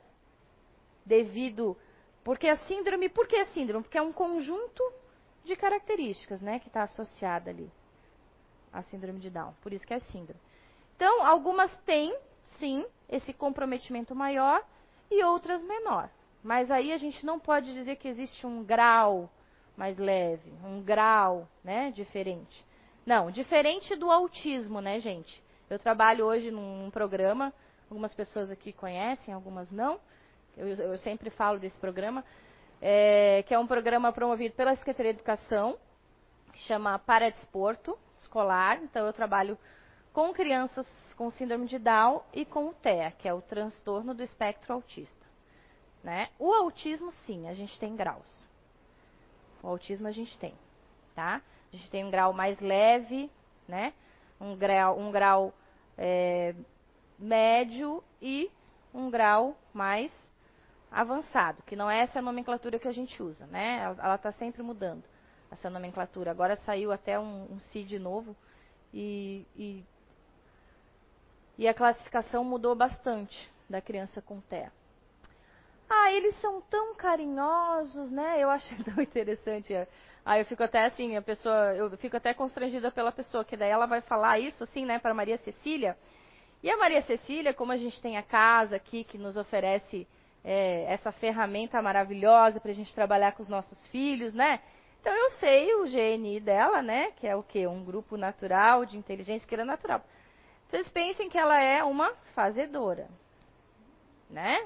[1.04, 1.76] devido
[2.22, 3.84] porque a síndrome, por que a síndrome?
[3.84, 4.82] Porque é um conjunto
[5.44, 7.70] de características, né, que está associada ali
[8.72, 9.54] à síndrome de Down.
[9.62, 10.40] Por isso que é síndrome.
[10.96, 12.16] Então, algumas têm,
[12.58, 14.62] sim, esse comprometimento maior
[15.10, 16.10] e outras menor.
[16.42, 19.30] Mas aí a gente não pode dizer que existe um grau
[19.76, 22.64] mais leve, um grau, né, diferente.
[23.06, 25.42] Não, diferente do autismo, né, gente?
[25.68, 27.52] Eu trabalho hoje num programa,
[27.88, 29.98] algumas pessoas aqui conhecem, algumas não.
[30.56, 32.24] Eu, eu sempre falo desse programa,
[32.80, 35.78] é, que é um programa promovido pela Secretaria de Educação,
[36.52, 38.82] que chama Paradesporto Escolar.
[38.82, 39.56] Então, eu trabalho
[40.12, 40.86] com crianças
[41.16, 45.26] com síndrome de Down e com o TEA, que é o transtorno do espectro autista.
[46.02, 46.30] Né?
[46.38, 48.26] O autismo, sim, a gente tem graus.
[49.62, 50.54] O autismo a gente tem,
[51.14, 51.42] tá?
[51.72, 53.30] A gente tem um grau mais leve,
[53.68, 53.92] né?
[54.40, 55.54] Um grau, um grau
[55.96, 56.54] é,
[57.18, 58.50] médio e
[58.92, 60.11] um grau mais
[60.90, 63.94] avançado, que não é essa nomenclatura que a gente usa, né?
[63.98, 65.04] Ela está sempre mudando,
[65.50, 66.30] essa nomenclatura.
[66.30, 68.35] Agora saiu até um, um CID novo
[68.92, 69.85] e, e,
[71.56, 74.72] e, a classificação mudou bastante da criança com TEA.
[75.88, 78.42] Ah, eles são tão carinhosos, né?
[78.42, 79.72] Eu acho tão interessante.
[80.30, 83.70] Aí eu fico até assim, a pessoa, eu fico até constrangida pela pessoa, que daí
[83.70, 85.98] ela vai falar isso assim, né, para Maria Cecília.
[86.62, 90.06] E a Maria Cecília, como a gente tem a casa aqui que nos oferece
[90.44, 94.60] é, essa ferramenta maravilhosa para a gente trabalhar com os nossos filhos, né?
[95.00, 97.10] Então eu sei o GNI dela, né?
[97.16, 97.66] Que é o quê?
[97.66, 100.00] Um grupo natural de inteligência que é natural.
[100.68, 103.08] Vocês pensem que ela é uma fazedora,
[104.30, 104.64] né?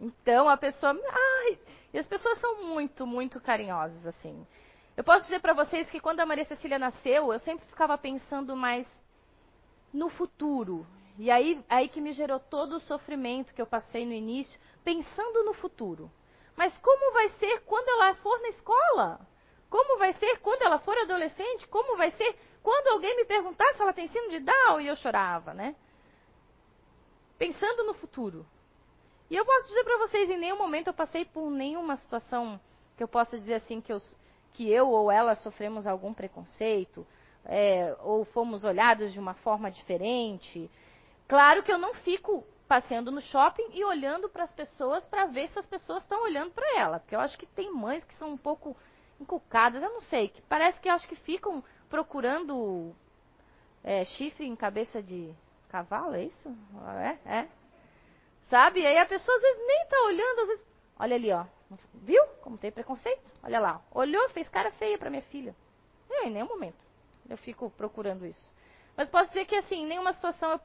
[0.00, 1.58] Então a pessoa, ai,
[1.92, 4.46] e as pessoas são muito, muito carinhosas assim.
[4.96, 8.56] Eu posso dizer para vocês que quando a Maria Cecília nasceu, eu sempre ficava pensando
[8.56, 8.86] mais
[9.92, 10.86] no futuro.
[11.16, 15.44] E aí, aí que me gerou todo o sofrimento que eu passei no início, pensando
[15.44, 16.10] no futuro.
[16.56, 19.20] Mas como vai ser quando ela for na escola?
[19.70, 21.66] Como vai ser quando ela for adolescente?
[21.68, 24.80] Como vai ser quando alguém me perguntar se ela tem síndrome de Down?
[24.80, 25.76] E eu chorava, né?
[27.38, 28.44] Pensando no futuro.
[29.30, 32.58] E eu posso dizer para vocês, em nenhum momento eu passei por nenhuma situação
[32.96, 34.00] que eu possa dizer assim que eu,
[34.54, 37.06] que eu ou ela sofremos algum preconceito,
[37.44, 40.70] é, ou fomos olhados de uma forma diferente.
[41.26, 45.48] Claro que eu não fico passeando no shopping e olhando para as pessoas para ver
[45.50, 48.30] se as pessoas estão olhando para ela, porque eu acho que tem mães que são
[48.30, 48.76] um pouco
[49.20, 52.94] encucadas, eu não sei, que parece que eu acho que ficam procurando
[53.82, 55.34] é, chifre em cabeça de
[55.68, 56.54] cavalo, é isso?
[57.26, 57.48] É, é.
[58.48, 58.86] Sabe?
[58.86, 60.66] Aí a pessoa às vezes nem tá olhando, às vezes.
[60.98, 61.44] Olha ali, ó.
[61.94, 63.22] Viu como tem preconceito?
[63.42, 63.82] Olha lá.
[63.92, 65.54] Olhou, fez cara feia para minha filha.
[66.08, 66.78] Eu, em nenhum momento.
[67.28, 68.54] Eu fico procurando isso.
[68.96, 70.60] Mas posso dizer que assim, em nenhuma situação eu,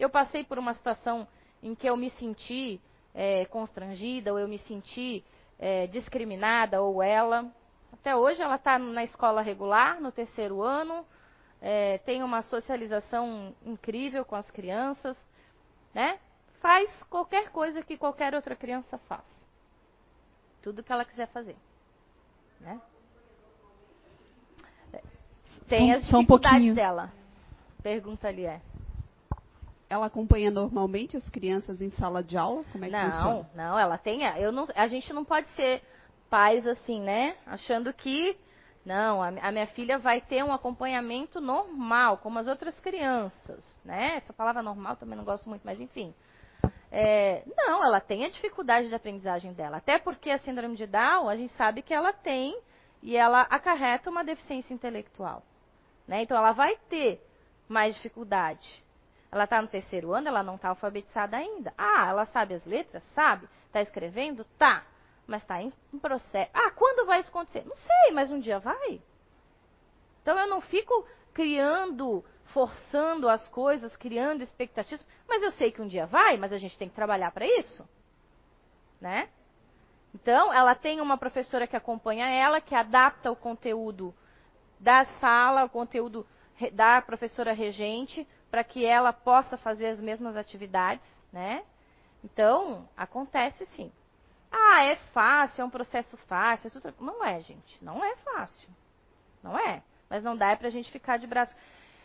[0.00, 1.26] eu passei por uma situação
[1.62, 2.80] em que eu me senti
[3.14, 5.24] é, constrangida, ou eu me senti
[5.58, 7.46] é, discriminada, ou ela.
[7.92, 11.06] Até hoje ela está na escola regular, no terceiro ano,
[11.60, 15.16] é, tem uma socialização incrível com as crianças,
[15.92, 16.18] né?
[16.60, 19.24] Faz qualquer coisa que qualquer outra criança faz.
[20.62, 21.56] Tudo que ela quiser fazer.
[22.60, 22.80] Né?
[25.68, 27.12] Tem as dificuldades um dela.
[27.82, 28.60] Pergunta ali é.
[29.88, 32.64] Ela acompanha normalmente as crianças em sala de aula?
[32.70, 33.50] Como é que não, funciona?
[33.54, 34.22] Não, ela tem.
[34.22, 35.82] Eu não, a gente não pode ser
[36.28, 37.36] pais assim, né?
[37.46, 38.36] Achando que
[38.84, 44.16] não, a, a, minha filha vai ter um acompanhamento normal, como as outras crianças, né?
[44.16, 46.14] Essa palavra normal também não gosto muito, mas enfim.
[46.92, 49.76] É, não, ela tem a dificuldade de aprendizagem dela.
[49.76, 52.58] Até porque a síndrome de Down, a gente sabe que ela tem
[53.02, 55.42] e ela acarreta uma deficiência intelectual.
[56.06, 56.22] Né?
[56.22, 57.24] Então, ela vai ter
[57.68, 58.84] mais dificuldade.
[59.30, 61.72] Ela está no terceiro ano, ela não está alfabetizada ainda.
[61.78, 63.04] Ah, ela sabe as letras?
[63.14, 63.48] Sabe.
[63.66, 64.44] Está escrevendo?
[64.58, 64.84] Tá.
[65.26, 66.50] Mas está em, em processo.
[66.52, 67.64] Ah, quando vai isso acontecer?
[67.64, 69.00] Não sei, mas um dia vai.
[70.20, 75.88] Então, eu não fico criando forçando as coisas, criando expectativas, mas eu sei que um
[75.88, 77.88] dia vai, mas a gente tem que trabalhar para isso,
[79.00, 79.28] né?
[80.14, 84.14] Então, ela tem uma professora que acompanha ela, que adapta o conteúdo
[84.78, 86.26] da sala, o conteúdo
[86.72, 91.62] da professora regente, para que ela possa fazer as mesmas atividades, né?
[92.24, 93.92] Então, acontece sim.
[94.50, 96.68] Ah, é fácil, é um processo fácil.
[96.68, 97.82] É não é, gente.
[97.82, 98.68] Não é fácil.
[99.42, 99.82] Não é.
[100.08, 101.54] Mas não dá é para a gente ficar de braço.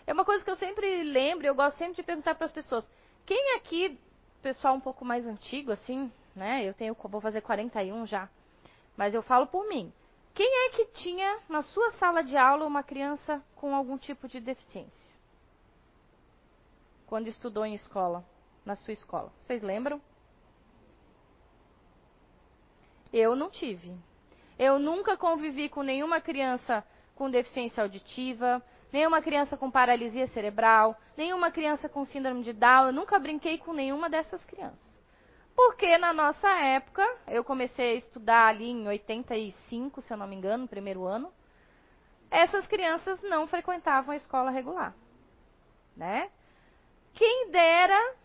[0.07, 2.85] É uma coisa que eu sempre lembro, eu gosto sempre de perguntar para as pessoas.
[3.25, 3.99] Quem aqui,
[4.41, 6.63] pessoal um pouco mais antigo, assim, né?
[6.63, 8.29] Eu tenho, vou fazer 41 já.
[8.95, 9.91] Mas eu falo por mim.
[10.33, 14.39] Quem é que tinha na sua sala de aula uma criança com algum tipo de
[14.39, 15.15] deficiência?
[17.07, 18.23] Quando estudou em escola,
[18.65, 19.31] na sua escola.
[19.41, 20.01] Vocês lembram?
[23.13, 23.95] Eu não tive.
[24.59, 28.61] Eu nunca convivi com nenhuma criança com deficiência auditiva,
[28.95, 32.85] nenhuma criança com paralisia cerebral, nenhuma criança com síndrome de Down.
[32.87, 34.79] Eu nunca brinquei com nenhuma dessas crianças.
[35.53, 40.37] Porque na nossa época, eu comecei a estudar ali em 85, se eu não me
[40.37, 41.29] engano, no primeiro ano,
[42.31, 44.95] essas crianças não frequentavam a escola regular.
[45.93, 46.29] Né?
[47.13, 48.15] Quem dera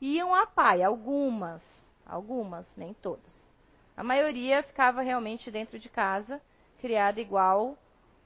[0.00, 1.64] iam a pai, algumas,
[2.06, 3.52] algumas, nem todas.
[3.96, 6.40] A maioria ficava realmente dentro de casa,
[6.80, 7.76] criada igual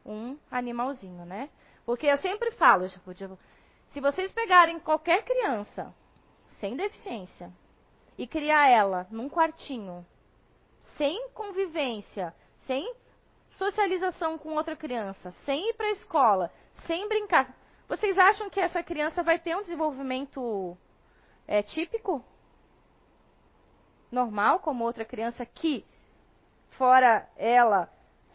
[0.04, 1.48] um animalzinho, né?
[1.86, 5.94] Porque eu sempre falo, se vocês pegarem qualquer criança
[6.60, 7.50] sem deficiência
[8.18, 10.04] e criar ela num quartinho,
[10.96, 12.34] sem convivência,
[12.66, 12.94] sem
[13.52, 16.52] socialização com outra criança, sem ir para a escola,
[16.86, 17.56] sem brincar,
[17.88, 20.76] vocês acham que essa criança vai ter um desenvolvimento
[21.46, 22.22] é, típico?
[24.10, 25.84] normal, como outra criança que,
[26.70, 27.90] fora ela,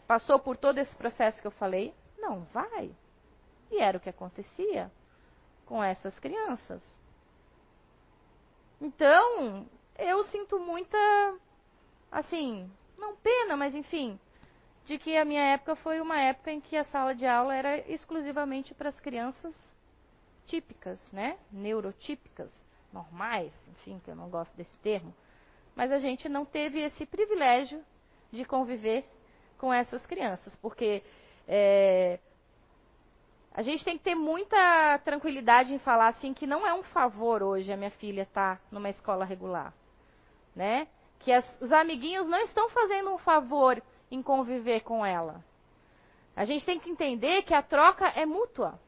[0.06, 1.94] passou por todo esse processo que eu falei?
[2.18, 2.94] Não vai.
[3.72, 4.88] E era o que acontecia
[5.66, 6.80] com essas crianças.
[8.80, 9.66] Então,
[9.98, 10.96] eu sinto muita,
[12.10, 14.20] assim, não pena, mas enfim,
[14.84, 17.78] de que a minha época foi uma época em que a sala de aula era
[17.90, 19.54] exclusivamente para as crianças
[20.46, 21.38] típicas, né?
[21.50, 22.50] Neurotípicas,
[22.92, 25.14] normais, enfim, que eu não gosto desse termo
[25.74, 27.82] mas a gente não teve esse privilégio
[28.30, 29.04] de conviver
[29.58, 31.02] com essas crianças, porque
[31.46, 32.18] é,
[33.54, 37.42] a gente tem que ter muita tranquilidade em falar assim que não é um favor
[37.42, 39.74] hoje a minha filha estar tá numa escola regular,
[40.56, 40.88] né?
[41.18, 45.44] Que as, os amiguinhos não estão fazendo um favor em conviver com ela.
[46.34, 48.80] A gente tem que entender que a troca é mútua.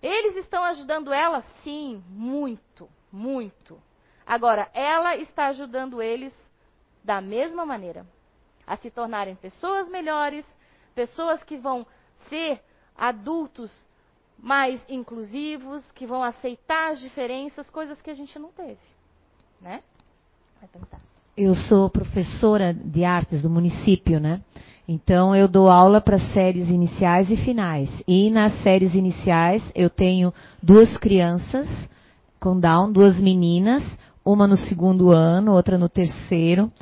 [0.00, 3.82] Eles estão ajudando ela, sim, muito, muito.
[4.24, 6.32] Agora, ela está ajudando eles
[7.02, 8.06] da mesma maneira
[8.64, 10.46] a se tornarem pessoas melhores,
[10.94, 11.84] pessoas que vão
[12.28, 12.62] ser
[12.98, 13.70] adultos
[14.38, 18.78] mais inclusivos, que vão aceitar as diferenças, coisas que a gente não teve,
[19.60, 19.80] né?
[20.60, 21.00] Vai tentar.
[21.36, 24.40] Eu sou professora de artes do município, né?
[24.88, 27.90] Então eu dou aula para séries iniciais e finais.
[28.08, 30.32] E nas séries iniciais eu tenho
[30.62, 31.68] duas crianças
[32.40, 33.82] com Down, duas meninas,
[34.24, 36.72] uma no segundo ano, outra no terceiro,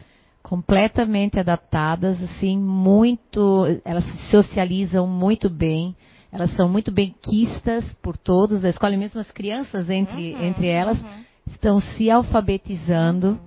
[0.47, 5.97] completamente adaptadas, assim, muito, elas se socializam muito bem,
[6.31, 10.45] elas são muito bem quistas por todos da escola, e mesmo as crianças entre, uhum,
[10.45, 11.09] entre elas uhum.
[11.49, 13.39] estão se alfabetizando, uhum.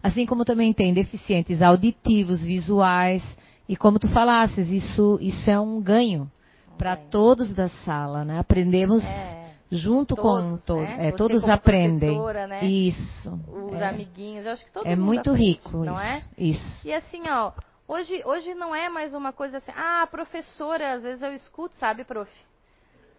[0.00, 3.24] assim como também tem deficientes auditivos, visuais,
[3.68, 6.30] e como tu falasses, isso, isso é um ganho
[6.78, 8.38] para todos da sala, né?
[8.38, 9.43] Aprendemos é
[9.76, 11.08] junto todos, com to né?
[11.08, 12.18] é, todos aprendem.
[12.46, 12.64] né?
[12.64, 13.32] isso.
[13.48, 13.88] Os é.
[13.88, 16.24] amiguinhos eu acho que todo é muito aprende, rico não isso, é?
[16.38, 16.88] isso.
[16.88, 17.52] E assim ó
[17.86, 22.04] hoje hoje não é mais uma coisa assim ah professora às vezes eu escuto sabe
[22.04, 22.30] prof?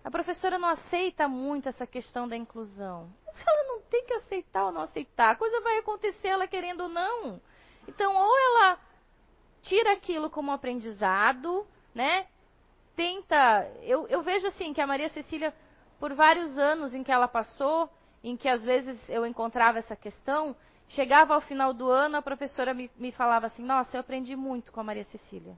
[0.04, 3.10] A professora não aceita muito essa questão da inclusão.
[3.26, 5.32] Mas ela não tem que aceitar ou não aceitar.
[5.32, 7.42] A coisa vai acontecer ela querendo ou não.
[7.88, 8.78] Então ou ela
[9.64, 11.66] tira aquilo como aprendizado
[11.96, 12.28] né?
[12.96, 15.54] Tenta eu, eu vejo assim que a Maria Cecília
[16.00, 17.90] por vários anos em que ela passou,
[18.24, 20.56] em que às vezes eu encontrava essa questão,
[20.90, 24.72] chegava ao final do ano, a professora me, me falava assim: Nossa, eu aprendi muito
[24.72, 25.56] com a Maria Cecília.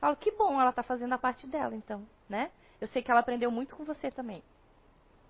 [0.00, 2.50] Falo, que bom, ela está fazendo a parte dela, então, né?
[2.80, 4.42] Eu sei que ela aprendeu muito com você também,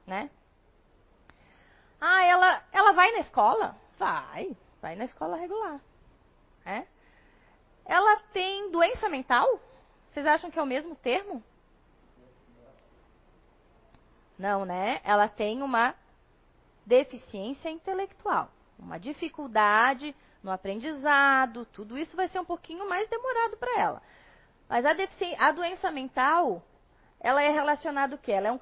[0.06, 0.30] né?
[2.00, 3.76] Ah, ela, ela vai na escola?
[3.98, 5.80] Vai, vai na escola regular.
[6.66, 6.86] É?
[7.84, 9.60] Ela tem doença mental?
[10.08, 11.42] Vocês acham que é o mesmo termo?
[14.38, 15.00] Não, né?
[15.04, 15.94] Ela tem uma
[16.84, 23.80] deficiência intelectual, uma dificuldade no aprendizado, tudo isso vai ser um pouquinho mais demorado para
[23.80, 24.02] ela.
[24.68, 24.90] Mas a,
[25.38, 26.62] a, doença mental,
[27.18, 28.32] ela é relacionada o quê?
[28.32, 28.58] Ela é um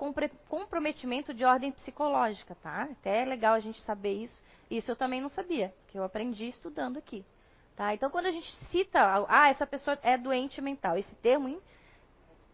[0.48, 2.84] comprometimento de ordem psicológica, tá?
[2.84, 4.42] Até é legal a gente saber isso.
[4.70, 7.24] Isso eu também não sabia, que eu aprendi estudando aqui.
[7.76, 7.94] Tá?
[7.94, 11.60] Então, quando a gente cita, ah, essa pessoa é doente mental, esse termo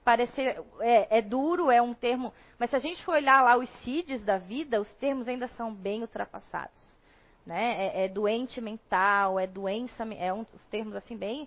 [0.08, 3.68] parecer é, é, duro, é um termo, mas se a gente for olhar lá os
[3.82, 6.96] CIDs da vida, os termos ainda são bem ultrapassados,
[7.44, 7.88] né?
[7.88, 11.46] É, é doente mental, é doença, é um os termos assim bem,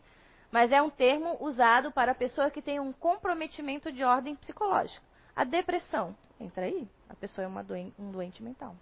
[0.52, 5.04] mas é um termo usado para a pessoa que tem um comprometimento de ordem psicológica.
[5.36, 6.88] A depressão, entra aí.
[7.10, 8.76] A pessoa é uma doen um doente mental.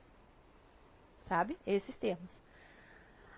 [1.30, 1.58] Sabe?
[1.66, 2.42] Esses termos.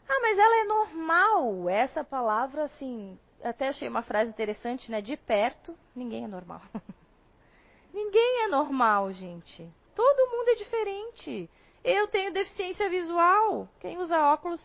[0.10, 1.70] Ah, mas ela é normal.
[1.70, 5.02] Essa palavra, assim, até achei uma frase interessante, né?
[5.02, 6.62] De perto, ninguém é normal.
[7.94, 9.68] ninguém é normal, gente.
[9.96, 11.50] Todo mundo é diferente.
[11.84, 13.68] Eu tenho deficiência visual.
[13.80, 14.62] Quem usa óculos,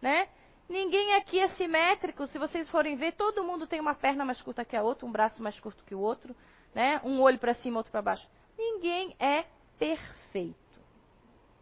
[0.00, 0.28] né?
[0.68, 2.26] Ninguém aqui é simétrico.
[2.26, 5.12] Se vocês forem ver, todo mundo tem uma perna mais curta que a outra, um
[5.12, 6.36] braço mais curto que o outro,
[6.74, 7.00] né?
[7.04, 8.28] Um olho para cima, outro para baixo.
[8.56, 9.44] Ninguém é
[9.78, 10.56] perfeito.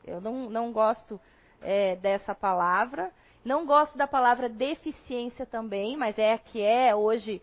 [0.04, 1.20] Eu não, não gosto
[1.60, 3.12] é, dessa palavra.
[3.47, 7.40] Não gosto da palavra deficiência também, mas é a que é hoje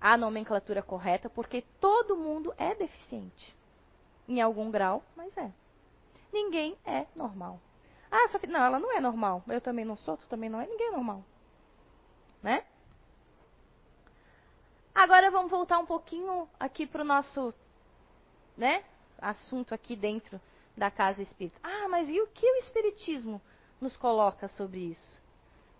[0.00, 3.54] a nomenclatura correta, porque todo mundo é deficiente.
[4.26, 5.52] Em algum grau, mas é.
[6.32, 7.60] Ninguém é normal.
[8.10, 9.44] Ah, Sofia, não, ela não é normal.
[9.46, 10.66] Eu também não sou, tu também não é.
[10.66, 11.22] Ninguém é normal.
[12.42, 12.64] Né?
[14.94, 17.52] Agora vamos voltar um pouquinho aqui para o nosso
[18.56, 18.82] né,
[19.18, 20.40] assunto aqui dentro
[20.74, 21.60] da casa espírita.
[21.62, 23.38] Ah, mas e o que o espiritismo
[23.78, 25.21] nos coloca sobre isso?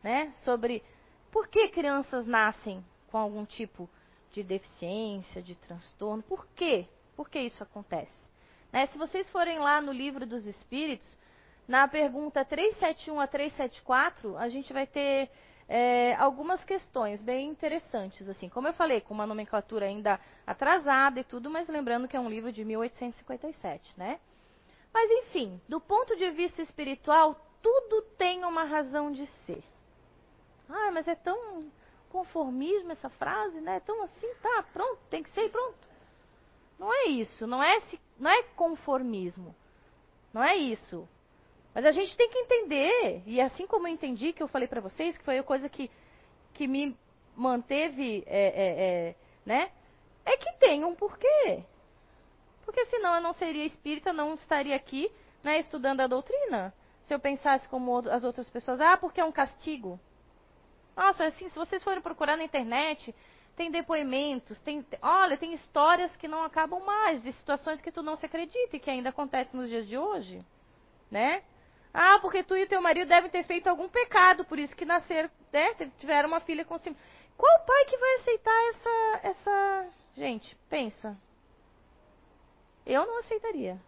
[0.02, 0.32] Né?
[0.44, 0.82] Sobre
[1.30, 3.88] por que crianças nascem com algum tipo
[4.32, 6.22] de deficiência, de transtorno?
[6.22, 6.86] Por quê?
[7.14, 8.10] Por que isso acontece?
[8.72, 8.86] Né?
[8.86, 11.16] Se vocês forem lá no livro dos Espíritos,
[11.68, 15.30] na pergunta 371 a 374, a gente vai ter
[15.68, 21.24] é, algumas questões bem interessantes, assim, como eu falei, com uma nomenclatura ainda atrasada e
[21.24, 24.18] tudo, mas lembrando que é um livro de 1857, né?
[24.92, 29.62] Mas enfim, do ponto de vista espiritual, tudo tem uma razão de ser.
[30.72, 31.60] Ah, mas é tão
[32.10, 33.76] conformismo essa frase, né?
[33.76, 35.78] É tão assim, tá, pronto, tem que ser pronto.
[36.78, 37.80] Não é isso, não é,
[38.18, 39.54] não é conformismo.
[40.32, 41.08] Não é isso.
[41.74, 44.80] Mas a gente tem que entender, e assim como eu entendi que eu falei para
[44.80, 45.90] vocês, que foi a coisa que,
[46.52, 46.96] que me
[47.34, 49.14] manteve, é, é, é,
[49.44, 49.70] né?
[50.24, 51.64] É que tem um porquê.
[52.64, 55.10] Porque senão eu não seria espírita, não estaria aqui,
[55.42, 56.72] né, estudando a doutrina.
[57.04, 59.98] Se eu pensasse como as outras pessoas, ah, porque é um castigo.
[60.96, 63.14] Nossa, assim, se vocês forem procurar na internet,
[63.56, 68.16] tem depoimentos, tem, olha, tem histórias que não acabam mais, de situações que tu não
[68.16, 70.38] se acredita e que ainda acontecem nos dias de hoje,
[71.10, 71.42] né?
[71.92, 75.30] Ah, porque tu e teu marido devem ter feito algum pecado, por isso que nasceram,
[75.52, 75.74] né?
[75.98, 76.96] Tiveram uma filha com cima.
[77.36, 79.86] Qual pai que vai aceitar essa, essa...
[80.16, 81.16] Gente, pensa.
[82.86, 83.80] Eu não aceitaria.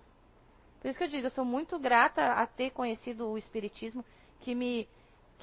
[0.80, 4.05] Por isso que eu digo, eu sou muito grata a ter conhecido o Espiritismo,
[4.40, 4.86] que me,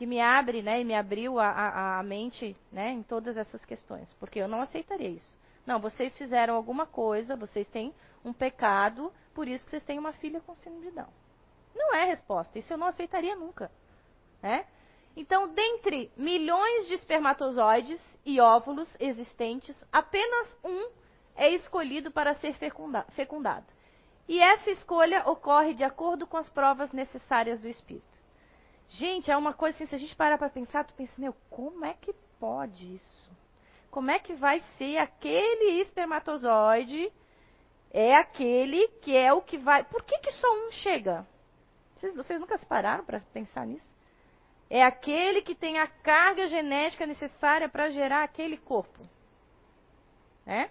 [0.02, 3.64] que me abre, né, e me abriu a, a, a mente, né, em todas essas
[3.64, 4.12] questões.
[4.16, 5.38] Porque eu não aceitaria isso.
[5.64, 7.94] Não, vocês fizeram alguma coisa, vocês têm
[8.26, 11.14] um pecado, por isso que vocês têm uma filha com síndrome de Down.
[11.76, 12.58] Não é resposta.
[12.58, 13.72] Isso eu não aceitaria nunca.
[14.42, 14.66] Né?
[15.16, 20.90] Então, dentre milhões de espermatozoides e óvulos existentes, apenas um
[21.36, 23.68] é escolhido para ser fecundado.
[24.28, 28.11] E essa escolha ocorre de acordo com as provas necessárias do espírito.
[28.92, 31.86] Gente, é uma coisa assim, se a gente parar para pensar, tu pensa, meu, como
[31.86, 33.32] é que pode isso?
[33.90, 37.12] Como é que vai ser aquele espermatozoide
[37.90, 39.86] é aquele que é o que vai.
[39.86, 41.26] Por que, que só um chega?
[41.96, 43.96] Vocês, vocês nunca se pararam para pensar nisso?
[44.70, 49.02] É aquele que tem a carga genética necessária para gerar aquele corpo.
[50.46, 50.70] É?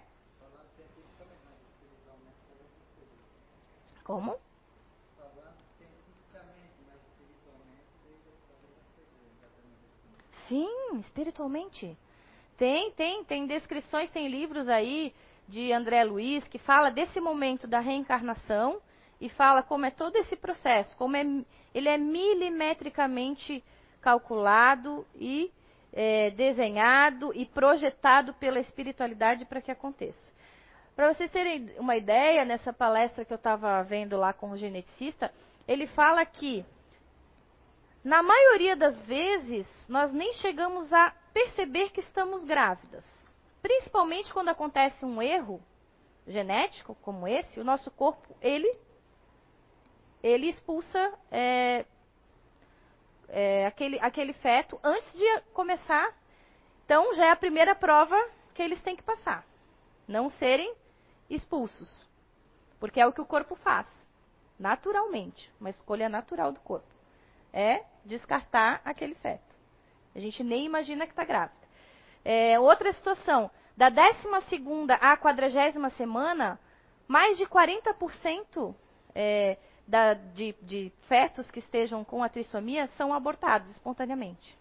[4.03, 4.37] Como?
[10.51, 11.97] Sim, espiritualmente.
[12.57, 15.15] Tem, tem, tem descrições, tem livros aí
[15.47, 18.81] de André Luiz que fala desse momento da reencarnação
[19.21, 21.23] e fala como é todo esse processo, como é,
[21.73, 23.63] ele é milimetricamente
[24.01, 25.49] calculado e
[25.93, 30.19] é, desenhado e projetado pela espiritualidade para que aconteça.
[30.97, 35.31] Para vocês terem uma ideia, nessa palestra que eu estava vendo lá com o geneticista,
[35.65, 36.65] ele fala que,
[38.03, 43.05] na maioria das vezes, nós nem chegamos a perceber que estamos grávidas.
[43.61, 45.61] Principalmente quando acontece um erro
[46.27, 48.71] genético como esse, o nosso corpo, ele
[50.23, 51.85] ele expulsa é,
[53.27, 56.15] é, aquele, aquele feto antes de começar.
[56.85, 58.15] Então, já é a primeira prova
[58.53, 59.45] que eles têm que passar.
[60.07, 60.75] Não serem
[61.29, 62.07] expulsos.
[62.79, 63.87] Porque é o que o corpo faz.
[64.59, 65.51] Naturalmente.
[65.59, 66.87] Uma escolha natural do corpo.
[67.53, 69.55] É descartar aquele feto.
[70.15, 71.61] A gente nem imagina que está grávida.
[72.23, 73.49] É, outra situação.
[73.75, 74.27] Da 12
[74.99, 76.59] à 40 semana,
[77.07, 78.75] mais de 40%
[79.15, 84.57] é, da, de, de fetos que estejam com a trissomia são abortados espontaneamente.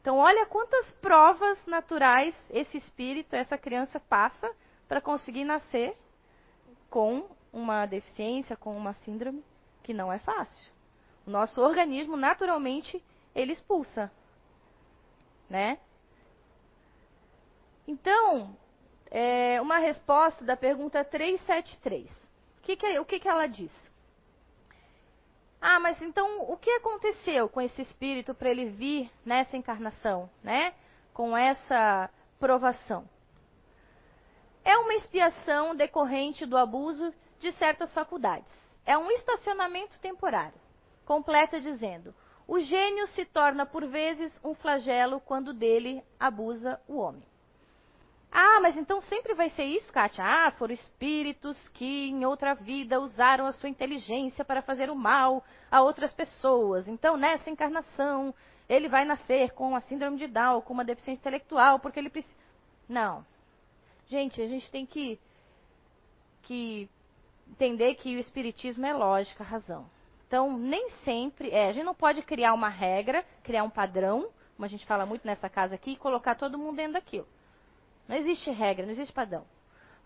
[0.00, 4.50] Então, olha quantas provas naturais esse espírito, essa criança passa
[4.88, 5.96] para conseguir nascer
[6.88, 9.44] com uma deficiência, com uma síndrome
[9.82, 10.72] que não é fácil.
[11.28, 13.02] Nosso organismo, naturalmente,
[13.34, 14.10] ele expulsa,
[15.48, 15.78] né?
[17.86, 18.56] Então,
[19.10, 22.10] é uma resposta da pergunta 373.
[22.58, 23.72] O que, que, o que, que ela diz?
[25.60, 30.72] Ah, mas então o que aconteceu com esse espírito para ele vir nessa encarnação, né?
[31.12, 32.08] Com essa
[32.38, 33.08] provação?
[34.64, 38.52] É uma expiação decorrente do abuso de certas faculdades.
[38.86, 40.67] É um estacionamento temporário.
[41.08, 42.14] Completa dizendo:
[42.46, 47.22] o gênio se torna por vezes um flagelo quando dele abusa o homem.
[48.30, 50.22] Ah, mas então sempre vai ser isso, Kátia?
[50.22, 55.42] Ah, foram espíritos que em outra vida usaram a sua inteligência para fazer o mal
[55.70, 56.86] a outras pessoas.
[56.86, 58.34] Então, nessa encarnação,
[58.68, 62.36] ele vai nascer com a síndrome de Down, com uma deficiência intelectual, porque ele precisa.
[62.86, 63.24] Não.
[64.08, 65.18] Gente, a gente tem que,
[66.42, 66.86] que
[67.48, 69.88] entender que o espiritismo é lógica, razão.
[70.28, 71.50] Então, nem sempre.
[71.50, 75.06] É, a gente não pode criar uma regra, criar um padrão, como a gente fala
[75.06, 77.26] muito nessa casa aqui, e colocar todo mundo dentro daquilo.
[78.06, 79.44] Não existe regra, não existe padrão.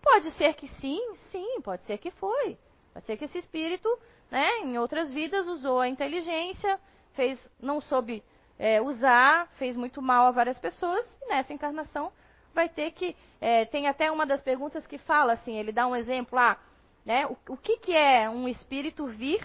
[0.01, 2.57] Pode ser que sim, sim, pode ser que foi.
[2.93, 3.89] Pode ser que esse espírito,
[4.31, 6.79] né, em outras vidas, usou a inteligência,
[7.13, 8.23] fez, não soube
[8.57, 12.13] é, usar, fez muito mal a várias pessoas, e nessa encarnação
[12.53, 13.13] vai ter que.
[13.41, 16.57] É, tem até uma das perguntas que fala assim, ele dá um exemplo lá,
[17.05, 17.25] né?
[17.25, 19.41] O, o que, que é um espírito vir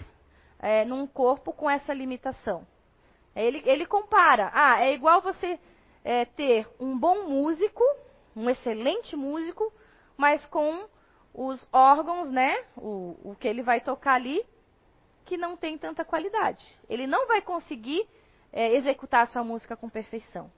[0.59, 2.67] é, num corpo com essa limitação?
[3.35, 4.51] Ele, ele compara.
[4.53, 5.59] Ah, é igual você
[6.03, 7.83] é, ter um bom músico
[8.39, 9.71] um excelente músico,
[10.15, 10.87] mas com
[11.33, 12.65] os órgãos, né?
[12.77, 14.45] O, o que ele vai tocar ali,
[15.25, 16.65] que não tem tanta qualidade.
[16.89, 18.07] Ele não vai conseguir
[18.51, 20.51] é, executar a sua música com perfeição.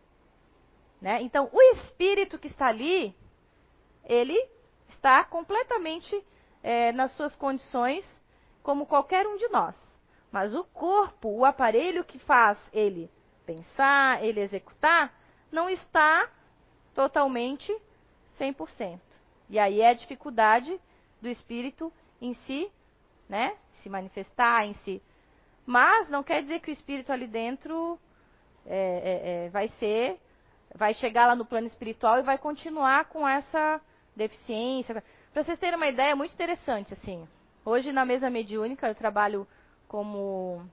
[1.01, 1.21] Né?
[1.23, 3.15] Então, o espírito que está ali,
[4.05, 4.39] ele
[4.89, 6.23] está completamente
[6.61, 8.05] é, nas suas condições,
[8.61, 9.75] como qualquer um de nós.
[10.31, 13.09] Mas o corpo, o aparelho que faz ele
[13.45, 15.13] pensar, ele executar,
[15.51, 16.29] não está
[16.93, 17.75] totalmente
[18.39, 18.99] 100%.
[19.49, 20.79] E aí é a dificuldade
[21.21, 22.71] do espírito em si,
[23.27, 23.57] né?
[23.83, 25.01] Se manifestar em si.
[25.65, 27.99] Mas não quer dizer que o espírito ali dentro
[28.65, 30.19] é, é, é, vai ser,
[30.73, 33.81] vai chegar lá no plano espiritual e vai continuar com essa
[34.15, 35.03] deficiência.
[35.33, 37.27] Para vocês terem uma ideia, é muito interessante, assim.
[37.63, 39.47] Hoje na mesa mediúnica eu trabalho
[39.91, 40.65] como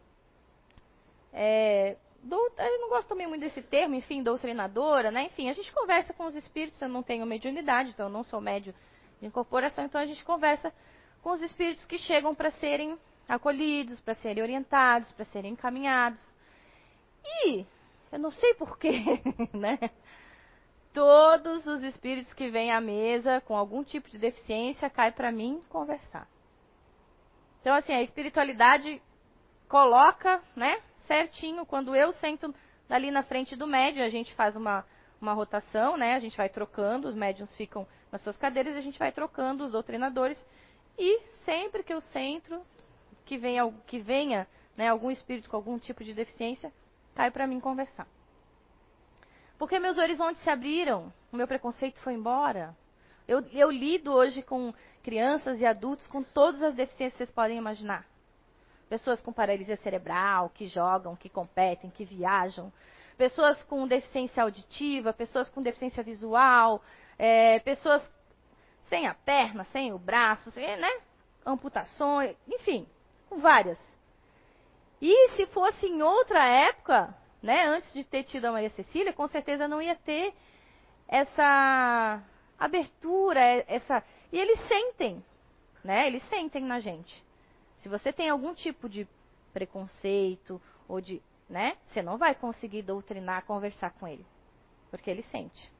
[1.33, 1.97] é,
[2.31, 5.25] eu não gosto também muito desse termo, enfim, doutrinadora, né?
[5.25, 8.41] Enfim, a gente conversa com os espíritos, eu não tenho mediunidade, então eu não sou
[8.41, 8.73] médio
[9.21, 10.73] de incorporação, então a gente conversa
[11.21, 12.97] com os espíritos que chegam para serem
[13.29, 16.23] acolhidos, para serem orientados, para serem encaminhados.
[17.25, 17.67] E
[18.13, 19.03] eu não sei porquê,
[19.53, 19.81] né?
[20.95, 25.61] Todos os espíritos que vêm à mesa com algum tipo de deficiência caem para mim
[25.69, 26.29] conversar.
[27.61, 29.03] Então, assim, a espiritualidade
[29.69, 31.67] coloca, né, certinho.
[31.67, 32.55] Quando eu sento
[32.89, 34.85] ali na frente do médium, a gente faz uma,
[35.21, 36.15] uma rotação, né?
[36.15, 39.73] A gente vai trocando, os médiums ficam nas suas cadeiras a gente vai trocando os
[39.73, 40.39] doutrinadores.
[40.99, 42.63] E sempre que eu centro,
[43.25, 46.73] que venha, que venha né, algum espírito com algum tipo de deficiência,
[47.15, 48.07] cai para mim conversar.
[49.59, 52.75] Porque meus horizontes se abriram, o meu preconceito foi embora.
[53.27, 57.59] Eu, eu lido hoje com crianças e adultos com todas as deficiências que vocês podem
[57.59, 58.07] imaginar
[58.89, 62.73] pessoas com paralisia cerebral, que jogam, que competem, que viajam,
[63.17, 66.83] pessoas com deficiência auditiva, pessoas com deficiência visual,
[67.19, 68.03] é, pessoas
[68.89, 70.91] sem a perna, sem o braço, sem, né?
[71.45, 72.87] amputações, enfim,
[73.31, 73.79] várias.
[75.01, 79.29] E se fosse em outra época, né, antes de ter tido a Maria Cecília, com
[79.29, 80.35] certeza não ia ter
[81.07, 82.23] essa
[82.59, 84.03] abertura, essa.
[84.33, 85.25] E eles sentem,
[85.83, 86.07] né?
[86.07, 87.25] Eles sentem na gente.
[87.81, 89.07] Se você tem algum tipo de
[89.53, 94.27] preconceito ou de, né, você não vai conseguir doutrinar, conversar com ele,
[94.91, 95.71] porque ele sente.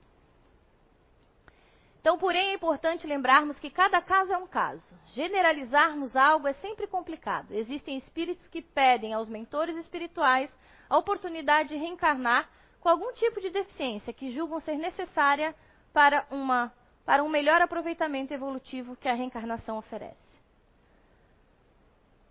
[2.01, 4.95] Então, porém, é importante lembrarmos que cada caso é um caso.
[5.09, 7.53] Generalizarmos algo é sempre complicado.
[7.53, 10.51] Existem espíritos que pedem aos mentores espirituais
[10.89, 12.49] a oportunidade de reencarnar
[12.81, 15.55] com algum tipo de deficiência que julgam ser necessária
[15.93, 16.73] para, uma,
[17.05, 20.28] para um melhor aproveitamento evolutivo que a reencarnação oferece.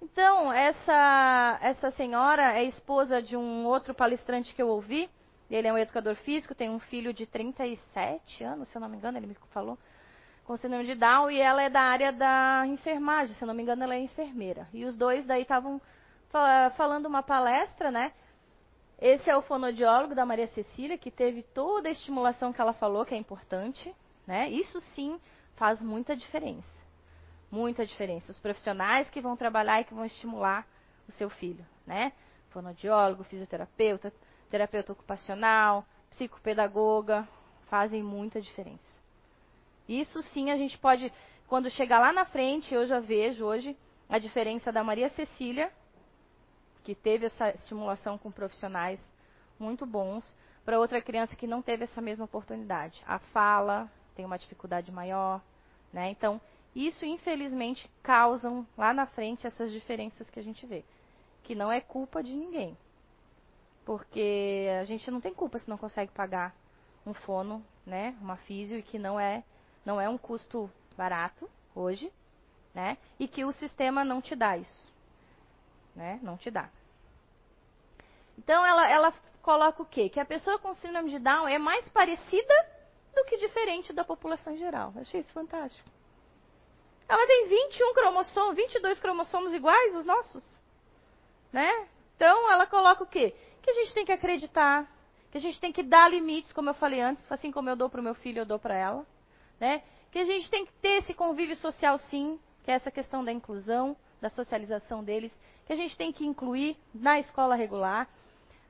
[0.02, 5.10] Então, essa, essa senhora é esposa de um outro palestrante que eu ouvi.
[5.50, 8.98] Ele é um educador físico, tem um filho de 37 anos, se eu não me
[8.98, 9.78] engano, ele me falou,
[10.44, 13.64] com síndrome de Down, e ela é da área da enfermagem, se eu não me
[13.64, 14.68] engano, ela é enfermeira.
[14.74, 15.82] E os dois daí estavam
[16.76, 18.12] falando uma palestra, né?
[19.00, 23.06] Esse é o fonodiólogo da Maria Cecília, que teve toda a estimulação que ela falou,
[23.06, 23.94] que é importante,
[24.26, 24.50] né?
[24.50, 25.20] Isso sim
[25.56, 26.77] faz muita diferença.
[27.50, 28.32] Muita diferença.
[28.32, 30.68] Os profissionais que vão trabalhar e que vão estimular
[31.08, 32.12] o seu filho, né?
[32.50, 34.14] Fonoaudiólogo, fisioterapeuta,
[34.50, 37.28] terapeuta ocupacional, psicopedagoga,
[37.70, 38.98] fazem muita diferença.
[39.88, 41.12] Isso sim a gente pode,
[41.48, 43.78] quando chegar lá na frente, eu já vejo hoje
[44.10, 45.72] a diferença da Maria Cecília,
[46.84, 49.00] que teve essa estimulação com profissionais
[49.60, 53.02] muito bons, para outra criança que não teve essa mesma oportunidade.
[53.08, 55.42] A fala tem uma dificuldade maior,
[55.94, 56.10] né?
[56.10, 56.42] Então,
[56.86, 60.84] isso infelizmente causam lá na frente essas diferenças que a gente vê,
[61.42, 62.78] que não é culpa de ninguém.
[63.84, 66.54] Porque a gente não tem culpa se não consegue pagar
[67.04, 69.44] um fono, né, uma físio e que não é
[69.84, 72.12] não é um custo barato hoje,
[72.76, 72.98] né?
[73.18, 74.94] E que o sistema não te dá isso,
[75.96, 76.20] né?
[76.22, 76.70] Não te dá.
[78.38, 80.10] Então ela ela coloca o quê?
[80.10, 82.54] Que a pessoa com síndrome de Down é mais parecida
[83.16, 84.94] do que diferente da população em geral.
[84.98, 85.97] Achei isso fantástico.
[87.08, 90.44] Ela tem 21 cromossomos, 22 cromossomos iguais os nossos,
[91.52, 91.88] né?
[92.16, 93.34] Então ela coloca o quê?
[93.62, 94.86] Que a gente tem que acreditar,
[95.32, 97.90] que a gente tem que dar limites, como eu falei antes, assim como eu dou
[97.90, 99.06] para o meu filho, eu dou para ela,
[99.60, 99.84] né?
[100.12, 103.32] Que a gente tem que ter esse convívio social sim, que é essa questão da
[103.32, 105.32] inclusão, da socialização deles,
[105.66, 108.10] que a gente tem que incluir na escola regular.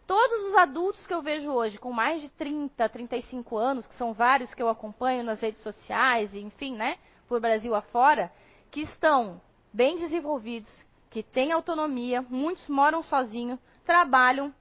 [0.05, 4.13] Todos os adultos que eu vejo hoje, com mais de 30, 35 anos, que são
[4.13, 6.97] vários que eu acompanho nas redes sociais, enfim, né,
[7.27, 8.31] por Brasil afora,
[8.71, 9.41] que estão
[9.73, 10.69] bem desenvolvidos,
[11.09, 14.53] que têm autonomia, muitos moram sozinhos, trabalham,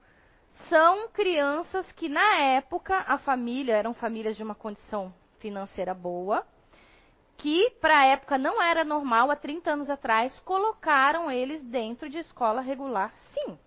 [0.69, 6.45] são crianças que na época a família eram famílias de uma condição financeira boa,
[7.37, 12.17] que para a época não era normal, há 30 anos atrás, colocaram eles dentro de
[12.17, 13.57] escola regular, sim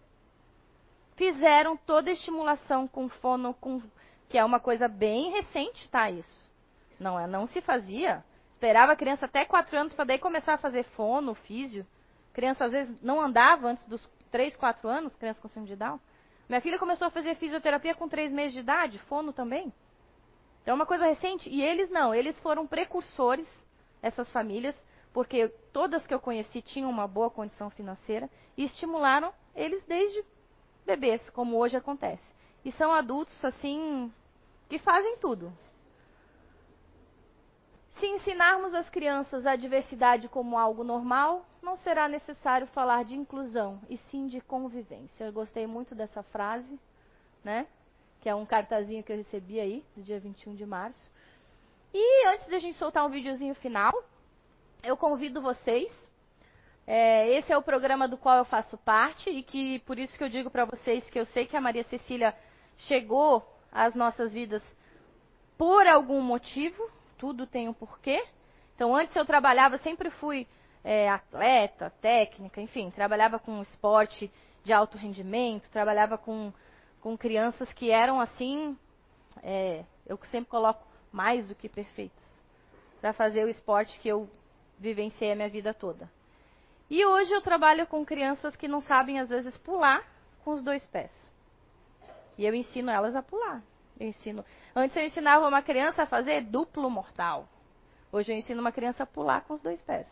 [1.20, 3.82] fizeram toda a estimulação com fono, com,
[4.26, 6.10] que é uma coisa bem recente, tá?
[6.10, 6.50] Isso.
[6.98, 8.24] Não, é, não se fazia.
[8.60, 11.86] Esperava a criança até 4 anos para daí começar a fazer fono, físio.
[12.34, 15.98] Criança às vezes não andava antes dos 3, 4 anos, criança com síndrome de Down.
[16.46, 19.72] Minha filha começou a fazer fisioterapia com 3 meses de idade, fono também.
[20.60, 21.48] Então é uma coisa recente.
[21.48, 23.48] E eles não, eles foram precursores,
[24.02, 24.76] essas famílias,
[25.10, 30.22] porque todas que eu conheci tinham uma boa condição financeira e estimularam eles desde
[30.84, 32.34] bebês, como hoje acontece.
[32.62, 34.12] E são adultos, assim,
[34.68, 35.50] que fazem tudo.
[38.00, 43.80] Se ensinarmos as crianças a diversidade como algo normal, não será necessário falar de inclusão,
[43.88, 45.24] e sim de convivência.
[45.24, 46.80] Eu gostei muito dessa frase,
[47.44, 47.66] né?
[48.20, 51.12] Que é um cartazinho que eu recebi aí, do dia 21 de março.
[51.92, 53.92] E antes de a gente soltar um videozinho final,
[54.82, 55.92] eu convido vocês
[56.92, 60.24] é, esse é o programa do qual eu faço parte e que por isso que
[60.24, 62.34] eu digo para vocês que eu sei que a Maria Cecília
[62.78, 64.60] chegou às nossas vidas
[65.56, 66.90] por algum motivo,
[67.20, 68.24] tudo tem um porquê.
[68.74, 70.48] Então, antes eu trabalhava, sempre fui
[70.82, 74.32] é, atleta, técnica, enfim, trabalhava com esporte
[74.64, 76.50] de alto rendimento, trabalhava com,
[77.02, 78.76] com crianças que eram assim,
[79.42, 82.24] é, eu sempre coloco mais do que perfeitas,
[83.02, 84.26] para fazer o esporte que eu
[84.78, 86.10] vivenciei a minha vida toda.
[86.88, 90.02] E hoje eu trabalho com crianças que não sabem, às vezes, pular
[90.42, 91.12] com os dois pés.
[92.38, 93.62] E eu ensino elas a pular.
[93.98, 94.42] Eu ensino.
[94.74, 97.48] Antes eu ensinava uma criança a fazer duplo mortal.
[98.12, 100.06] Hoje eu ensino uma criança a pular com os dois pés.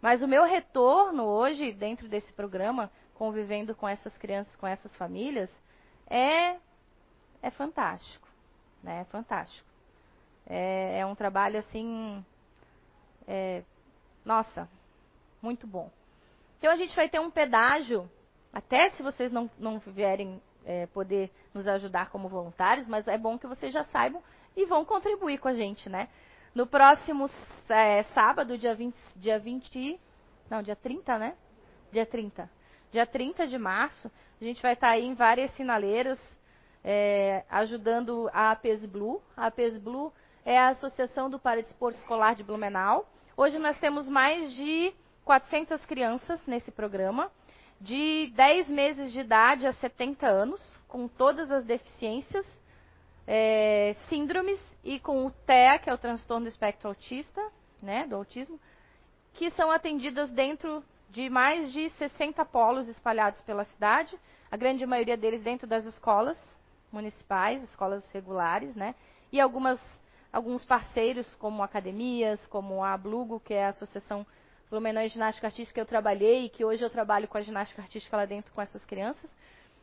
[0.00, 5.50] Mas o meu retorno hoje, dentro desse programa, convivendo com essas crianças, com essas famílias,
[6.08, 6.56] é,
[7.42, 8.26] é fantástico.
[8.82, 9.02] Né?
[9.02, 9.68] É fantástico.
[10.46, 12.24] É, é um trabalho assim.
[13.28, 13.62] É,
[14.24, 14.66] nossa,
[15.42, 15.90] muito bom.
[16.58, 18.10] Então a gente vai ter um pedágio,
[18.52, 20.40] até se vocês não, não vierem
[20.70, 24.22] é, poder nos ajudar como voluntários, mas é bom que vocês já saibam
[24.56, 26.08] e vão contribuir com a gente, né?
[26.54, 27.28] No próximo
[27.68, 30.00] é, sábado, dia 20, dia 20.
[30.48, 31.34] Não, dia 30, né?
[31.90, 32.48] Dia 30.
[32.92, 34.10] Dia 30 de março,
[34.40, 36.18] a gente vai estar aí em várias sinaleiras
[36.84, 39.20] é, ajudando a APES Blue.
[39.36, 40.12] A APES Blue
[40.44, 43.08] é a Associação do Paradesporto Escolar de Blumenau.
[43.36, 44.94] Hoje nós temos mais de
[45.24, 47.30] 400 crianças nesse programa,
[47.80, 52.46] de 10 meses de idade a 70 anos, com todas as deficiências,
[53.26, 57.40] é, síndromes e com o TEA, que é o transtorno do espectro autista,
[57.80, 58.60] né, do autismo,
[59.34, 64.18] que são atendidas dentro de mais de 60 polos espalhados pela cidade,
[64.50, 66.36] a grande maioria deles dentro das escolas
[66.92, 68.94] municipais, escolas regulares, né,
[69.32, 69.80] e algumas
[70.32, 74.24] alguns parceiros como academias, como a Blugo, que é a Associação
[74.70, 78.16] Blumenau Ginástica Artística que eu trabalhei e que hoje eu trabalho com a ginástica artística
[78.16, 79.28] lá dentro com essas crianças.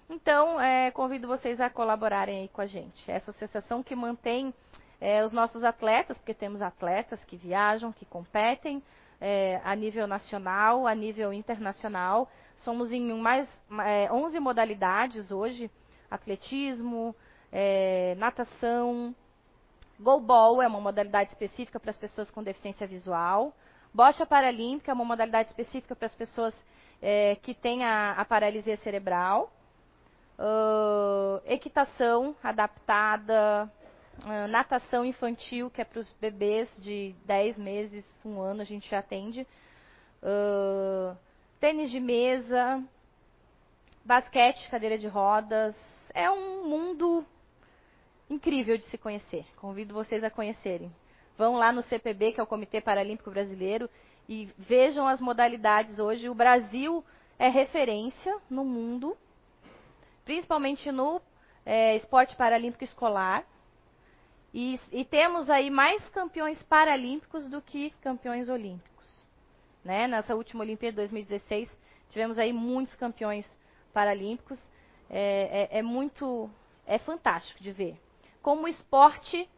[0.09, 3.09] Então, é, convido vocês a colaborarem aí com a gente.
[3.11, 4.53] Essa associação que mantém
[5.01, 8.81] é, os nossos atletas, porque temos atletas que viajam, que competem
[9.19, 12.29] é, a nível nacional, a nível internacional.
[12.59, 13.49] Somos em mais
[13.85, 15.69] é, 11 modalidades hoje:
[16.09, 17.13] atletismo,
[17.51, 19.13] é, natação,
[19.99, 23.53] goalball é uma modalidade específica para as pessoas com deficiência visual,
[23.97, 26.53] bocha paralímpica é uma modalidade específica para as pessoas
[27.01, 29.51] é, que têm a, a paralisia cerebral,
[30.37, 33.67] uh, equitação adaptada,
[34.23, 38.87] uh, natação infantil, que é para os bebês de 10 meses, um ano, a gente
[38.87, 39.47] já atende,
[40.21, 41.17] uh,
[41.59, 42.83] tênis de mesa,
[44.05, 45.75] basquete, cadeira de rodas.
[46.13, 47.25] É um mundo
[48.29, 49.43] incrível de se conhecer.
[49.55, 50.91] Convido vocês a conhecerem.
[51.37, 53.89] Vão lá no CPB, que é o Comitê Paralímpico Brasileiro,
[54.27, 56.29] e vejam as modalidades hoje.
[56.29, 57.03] O Brasil
[57.37, 59.15] é referência no mundo,
[60.25, 61.21] principalmente no
[61.65, 63.45] é, esporte paralímpico escolar.
[64.53, 69.05] E, e, temos aí mais campeões paralímpicos do que campeões olímpicos.
[69.83, 70.07] Né?
[70.07, 71.69] Nessa última Olimpíada de 2016,
[72.09, 73.45] tivemos aí muitos campeões
[73.93, 74.59] paralímpicos.
[75.09, 76.49] É, é, é muito,
[76.85, 77.99] é fantástico de ver
[78.47, 79.49] como o esporte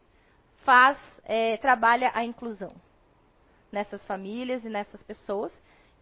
[0.64, 2.72] faz, é, trabalha a inclusão
[3.70, 5.52] nessas famílias e nessas pessoas,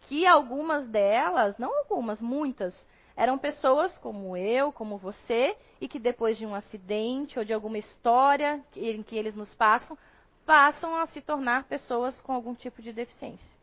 [0.01, 2.73] que algumas delas, não algumas, muitas,
[3.15, 7.77] eram pessoas como eu, como você, e que depois de um acidente ou de alguma
[7.77, 9.97] história em que eles nos passam,
[10.45, 13.59] passam a se tornar pessoas com algum tipo de deficiência.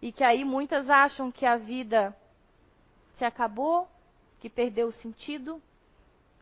[0.00, 2.14] E que aí muitas acham que a vida
[3.14, 3.88] se acabou,
[4.40, 5.60] que perdeu o sentido,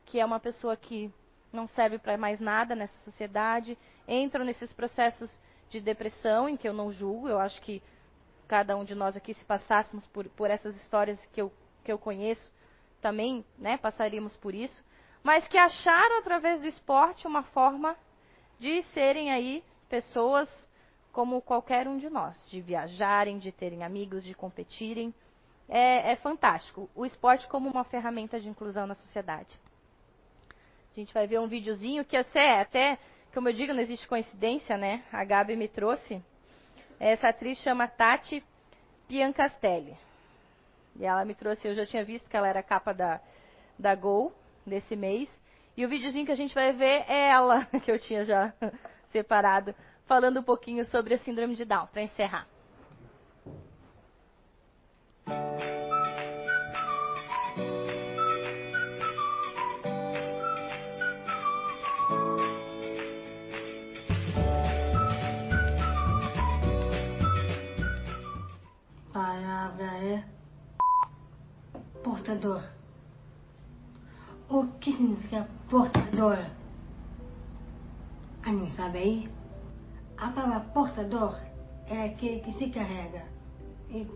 [0.06, 1.12] que é uma pessoa que
[1.52, 3.76] não serve para mais nada nessa sociedade,
[4.06, 5.30] entram nesses processos
[5.68, 7.82] de depressão, em que eu não julgo, eu acho que
[8.48, 11.52] cada um de nós aqui, se passássemos por, por essas histórias que eu,
[11.84, 12.50] que eu conheço,
[13.00, 14.82] também né, passaríamos por isso,
[15.22, 17.96] mas que acharam através do esporte uma forma
[18.58, 20.48] de serem aí pessoas
[21.12, 25.14] como qualquer um de nós, de viajarem, de terem amigos, de competirem.
[25.68, 26.88] É, é fantástico.
[26.94, 29.58] O esporte como uma ferramenta de inclusão na sociedade.
[30.92, 32.98] A gente vai ver um videozinho que até, até,
[33.32, 35.04] como eu digo, não existe coincidência, né?
[35.12, 36.22] A Gabi me trouxe.
[36.98, 38.42] Essa atriz chama Tati
[39.08, 39.96] Piancastelli.
[40.96, 43.20] E ela me trouxe, eu já tinha visto que ela era capa da,
[43.78, 44.32] da Gol
[44.66, 45.28] desse mês.
[45.76, 48.52] E o videozinho que a gente vai ver é ela, que eu tinha já
[49.12, 49.74] separado,
[50.06, 52.46] falando um pouquinho sobre a síndrome de Down, para encerrar.
[72.30, 72.62] Portador.
[74.48, 76.38] O que significa portador?
[78.44, 79.30] Alguém sabe aí?
[80.16, 81.36] A palavra portador
[81.86, 83.24] é aquele que se carrega.
[83.90, 84.06] E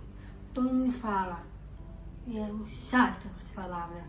[0.52, 1.42] todo mundo fala.
[2.26, 2.48] E é
[2.88, 4.04] chato essa palavra.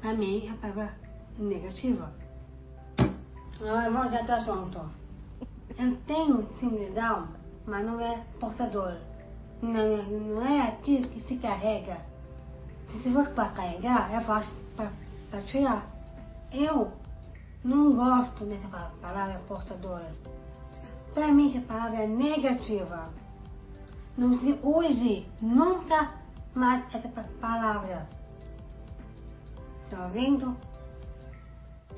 [0.00, 0.94] Para mim, é a palavra
[1.38, 2.12] negativa.
[3.58, 4.90] Vamos direto ao assunto.
[5.78, 7.28] Eu tenho síndrome de Down,
[7.66, 8.96] mas não é portador.
[9.62, 12.11] Não, não é aquilo que se carrega
[13.00, 15.86] se for para carregar, é fácil para tirar.
[16.52, 16.92] Eu
[17.64, 18.68] não gosto dessa
[19.00, 20.12] palavra portadora.
[21.14, 23.08] Para mim, essa palavra é negativa.
[24.16, 26.12] Não se use nunca
[26.54, 27.08] mais essa
[27.40, 28.06] palavra.
[29.84, 30.56] Estão ouvindo?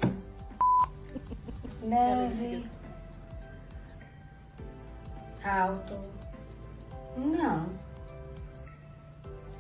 [1.83, 2.69] Leve.
[5.45, 5.99] Alto.
[7.17, 7.69] Não.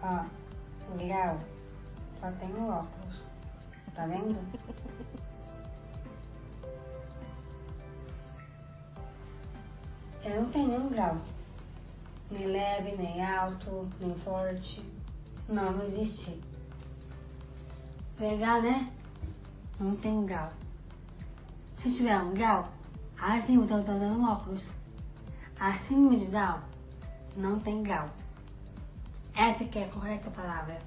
[0.03, 0.44] Ó.
[0.99, 1.41] Grau.
[2.21, 3.23] Só tenho óculos.
[3.95, 4.39] Tá vendo?
[10.25, 11.17] Eu não tenho nenhum grau.
[12.31, 14.83] Nem leve, nem alto, nem forte.
[15.49, 16.41] Não, não existe.
[18.19, 18.91] Legal, né?
[19.79, 20.51] Não tem grau.
[21.83, 22.69] Se tiver um grau,
[23.21, 24.67] assim eu tô dando óculos.
[25.61, 26.63] Assim me dá,
[27.37, 28.09] não tem grau.
[29.37, 30.79] Essa que é a correta palavra.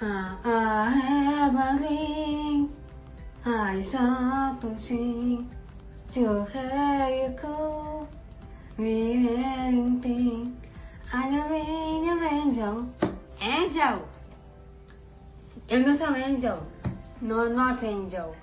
[0.00, 2.70] Ah, ah, Evelyn,
[3.44, 5.48] ai, santo sim,
[6.12, 8.06] seu rico,
[8.78, 10.56] virentem,
[11.12, 12.84] ai, minha angel,
[13.40, 14.08] angel.
[15.68, 16.62] Eu não sou angel,
[17.20, 18.36] no, not angel.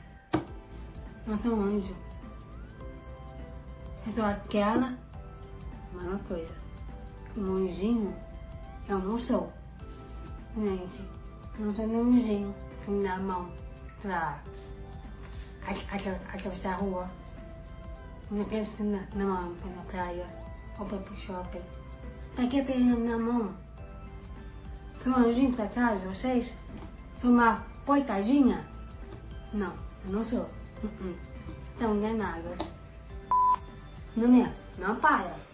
[1.25, 1.95] Não sou um anjo.
[4.05, 4.97] Eu sou aquela,
[5.93, 6.53] mesma coisa,
[7.37, 8.30] um anjinho.
[8.91, 9.53] Eu não sou.
[10.53, 11.01] Gente,
[11.57, 13.49] não sou nenhumzinho assim na mão
[14.01, 14.37] pra
[16.33, 17.09] atravessar a rua.
[18.29, 20.27] Não penso na, na mão, pra ir na praia
[20.77, 21.61] ou pra pro shopping.
[22.35, 23.55] Tá aqui pegando na mão.
[25.01, 26.53] Sou anjinho pra casa, vocês?
[27.21, 28.67] Sou uma coitadinha?
[29.53, 29.73] Não,
[30.03, 30.49] eu não sou.
[30.83, 31.15] Uh -uh.
[31.71, 32.59] Estão enganadas.
[34.17, 35.51] Não me, não para.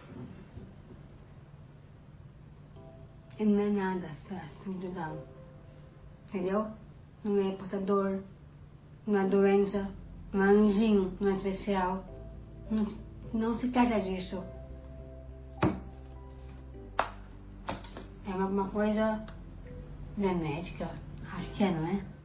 [3.39, 4.09] Não é nada,
[4.63, 5.17] tudo não.
[6.27, 6.67] Entendeu?
[7.23, 8.19] Não é portador,
[9.05, 9.87] não é doença,
[10.33, 12.03] não é anjinho, não é especial.
[12.69, 12.85] Não,
[13.33, 14.43] não se trata disso.
[18.27, 19.23] É uma, uma coisa
[20.17, 20.89] genética.
[21.33, 22.17] Acho que é, não é?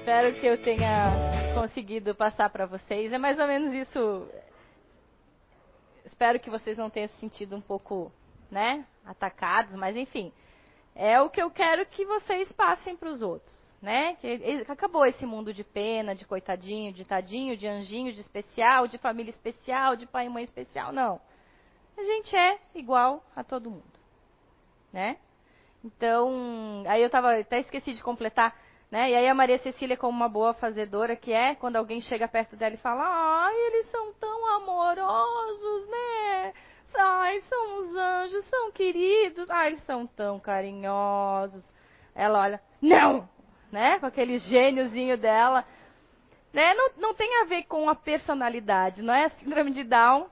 [0.00, 3.12] Espero que eu tenha conseguido passar para vocês.
[3.12, 4.28] É mais ou menos isso.
[6.04, 8.10] Espero que vocês não tenham se sentido um pouco,
[8.50, 10.32] né, atacados, mas enfim,
[10.94, 14.16] é o que eu quero que vocês passem para os outros, né?
[14.16, 18.98] Que acabou esse mundo de pena, de coitadinho, de tadinho, de anjinho, de especial, de
[18.98, 21.20] família especial, de pai e mãe especial, não.
[21.96, 23.98] A gente é igual a todo mundo,
[24.92, 25.18] né?
[25.84, 28.56] Então, aí eu tava, até esqueci de completar
[28.90, 29.10] né?
[29.10, 32.56] E aí a Maria Cecília, como uma boa fazedora que é, quando alguém chega perto
[32.56, 36.54] dela e fala, ai, eles são tão amorosos, né?
[36.96, 41.64] Ai, são os anjos, são queridos, ai, eles são tão carinhosos.
[42.14, 43.28] Ela olha, não!
[43.70, 43.98] Né?
[43.98, 45.64] Com aquele gêniozinho dela.
[46.52, 46.72] Né?
[46.72, 50.28] Não, não tem a ver com a personalidade, não é a síndrome de Down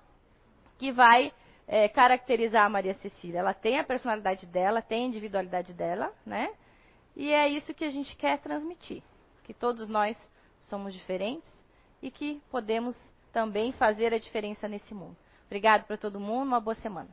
[0.79, 1.33] que vai
[1.69, 3.41] é, caracterizar a Maria Cecília.
[3.41, 6.51] Ela tem a personalidade dela, tem a individualidade dela, né?
[7.17, 9.03] E é isso que a gente quer transmitir:
[9.43, 10.17] que todos nós
[10.61, 11.51] somos diferentes
[12.03, 12.95] e que podemos
[13.33, 15.17] também fazer a diferença nesse mundo.
[15.47, 17.09] Obrigado para todo mundo, uma boa semana.